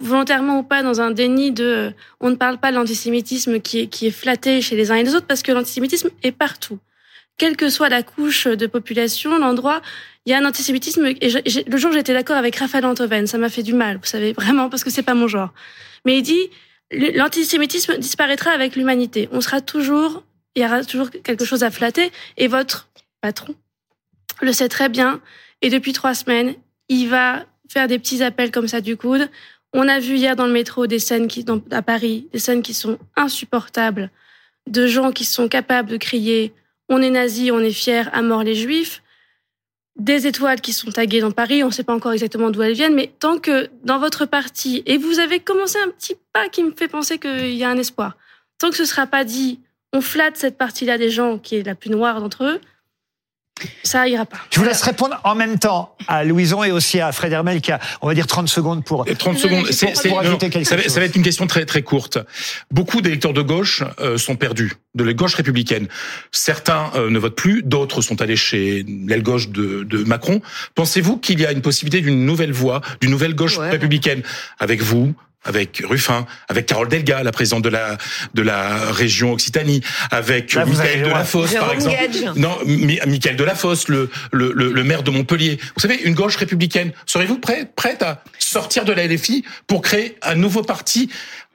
[0.00, 1.90] volontairement ou pas dans un déni de, euh,
[2.20, 5.02] on ne parle pas de l'antisémitisme qui est, qui est flatté chez les uns et
[5.02, 6.78] les autres parce que l'antisémitisme est partout,
[7.38, 9.80] quelle que soit la couche de population, l'endroit.
[10.24, 11.30] Il y a un antisémitisme et
[11.66, 14.68] le jour j'étais d'accord avec Raphaël Antoven, ça m'a fait du mal, vous savez vraiment
[14.68, 15.52] parce que c'est pas mon genre.
[16.04, 16.50] Mais il dit
[16.90, 19.28] l'antisémitisme disparaîtra avec l'humanité.
[19.32, 20.24] On sera toujours
[20.56, 22.10] il y aura toujours quelque chose à flatter.
[22.36, 22.88] Et votre
[23.20, 23.54] patron,
[24.42, 25.20] le sait très bien.
[25.62, 26.54] Et depuis trois semaines,
[26.88, 29.28] il va faire des petits appels comme ça du coude.
[29.72, 32.74] On a vu hier dans le métro des scènes qui, à Paris, des scènes qui
[32.74, 34.10] sont insupportables,
[34.66, 36.52] de gens qui sont capables de crier
[36.88, 39.02] on est nazi, on est fier, à mort les juifs.
[39.96, 42.74] Des étoiles qui sont taguées dans Paris, on ne sait pas encore exactement d'où elles
[42.74, 46.62] viennent, mais tant que dans votre parti, et vous avez commencé un petit pas qui
[46.62, 48.16] me fait penser qu'il y a un espoir,
[48.58, 49.58] tant que ce ne sera pas dit,
[49.96, 52.60] on flatte cette partie-là des gens qui est la plus noire d'entre eux,
[53.82, 54.36] ça ira pas.
[54.50, 57.72] Je vous laisse répondre en même temps à Louison et aussi à Fred Hermel qui
[57.72, 59.06] a, on va dire, 30 secondes pour.
[59.06, 60.10] 30 secondes, c'est, ça,
[60.76, 62.18] va, ça va être une question très très courte.
[62.70, 65.88] Beaucoup d'électeurs de gauche euh, sont perdus, de la gauche républicaine.
[66.32, 70.42] Certains euh, ne votent plus, d'autres sont allés chez l'aile gauche de, de Macron.
[70.74, 74.22] Pensez-vous qu'il y a une possibilité d'une nouvelle voie, d'une nouvelle gauche républicaine
[74.58, 75.14] avec vous,
[75.46, 77.96] avec Ruffin, avec Carole Delga, la présidente de la
[78.34, 81.96] de la région Occitanie, avec Là, Michael Delafosse, par exemple.
[82.36, 85.58] Non, Michael Delafosse, le, le, le, le maire de Montpellier.
[85.74, 86.92] Vous savez, une gauche républicaine.
[87.06, 91.10] Serez-vous prêt, prête à sortir de la LFI pour créer un nouveau parti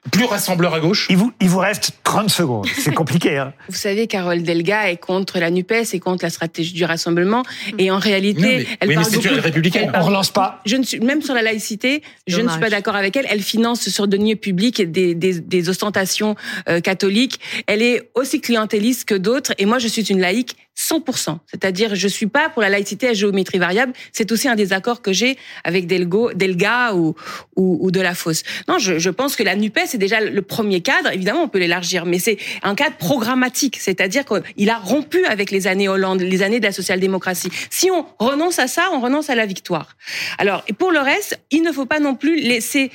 [0.09, 2.65] plus rassembleur à gauche Il vous, il vous reste 30 secondes.
[2.75, 3.37] C'est compliqué.
[3.37, 3.53] Hein.
[3.69, 7.43] Vous savez, Carole Delga est contre la NUPES et contre la stratégie du rassemblement.
[7.77, 9.41] Et en réalité, elle oui, parle mais beaucoup...
[9.41, 9.91] républicaine.
[9.93, 10.61] On relance pas.
[10.65, 13.27] Je ne suis, même sur la laïcité, je ne suis pas d'accord avec elle.
[13.29, 16.35] Elle finance sur deniers publics des, des, des ostentations
[16.67, 17.39] euh, catholiques.
[17.67, 19.53] Elle est aussi clientéliste que d'autres.
[19.59, 21.37] Et moi, je suis une laïque 100%.
[21.47, 23.93] C'est-à-dire, je suis pas pour la laïcité à géométrie variable.
[24.11, 27.15] C'est aussi un désaccord que j'ai avec Delga ou,
[27.55, 28.43] ou, de la Fosse.
[28.67, 31.11] Non, je, pense que la NUPES c'est déjà le premier cadre.
[31.11, 33.77] Évidemment, on peut l'élargir, mais c'est un cadre programmatique.
[33.79, 37.51] C'est-à-dire qu'il a rompu avec les années Hollande, les années de la social-démocratie.
[37.69, 39.95] Si on renonce à ça, on renonce à la victoire.
[40.37, 42.91] Alors, et pour le reste, il ne faut pas non plus laisser,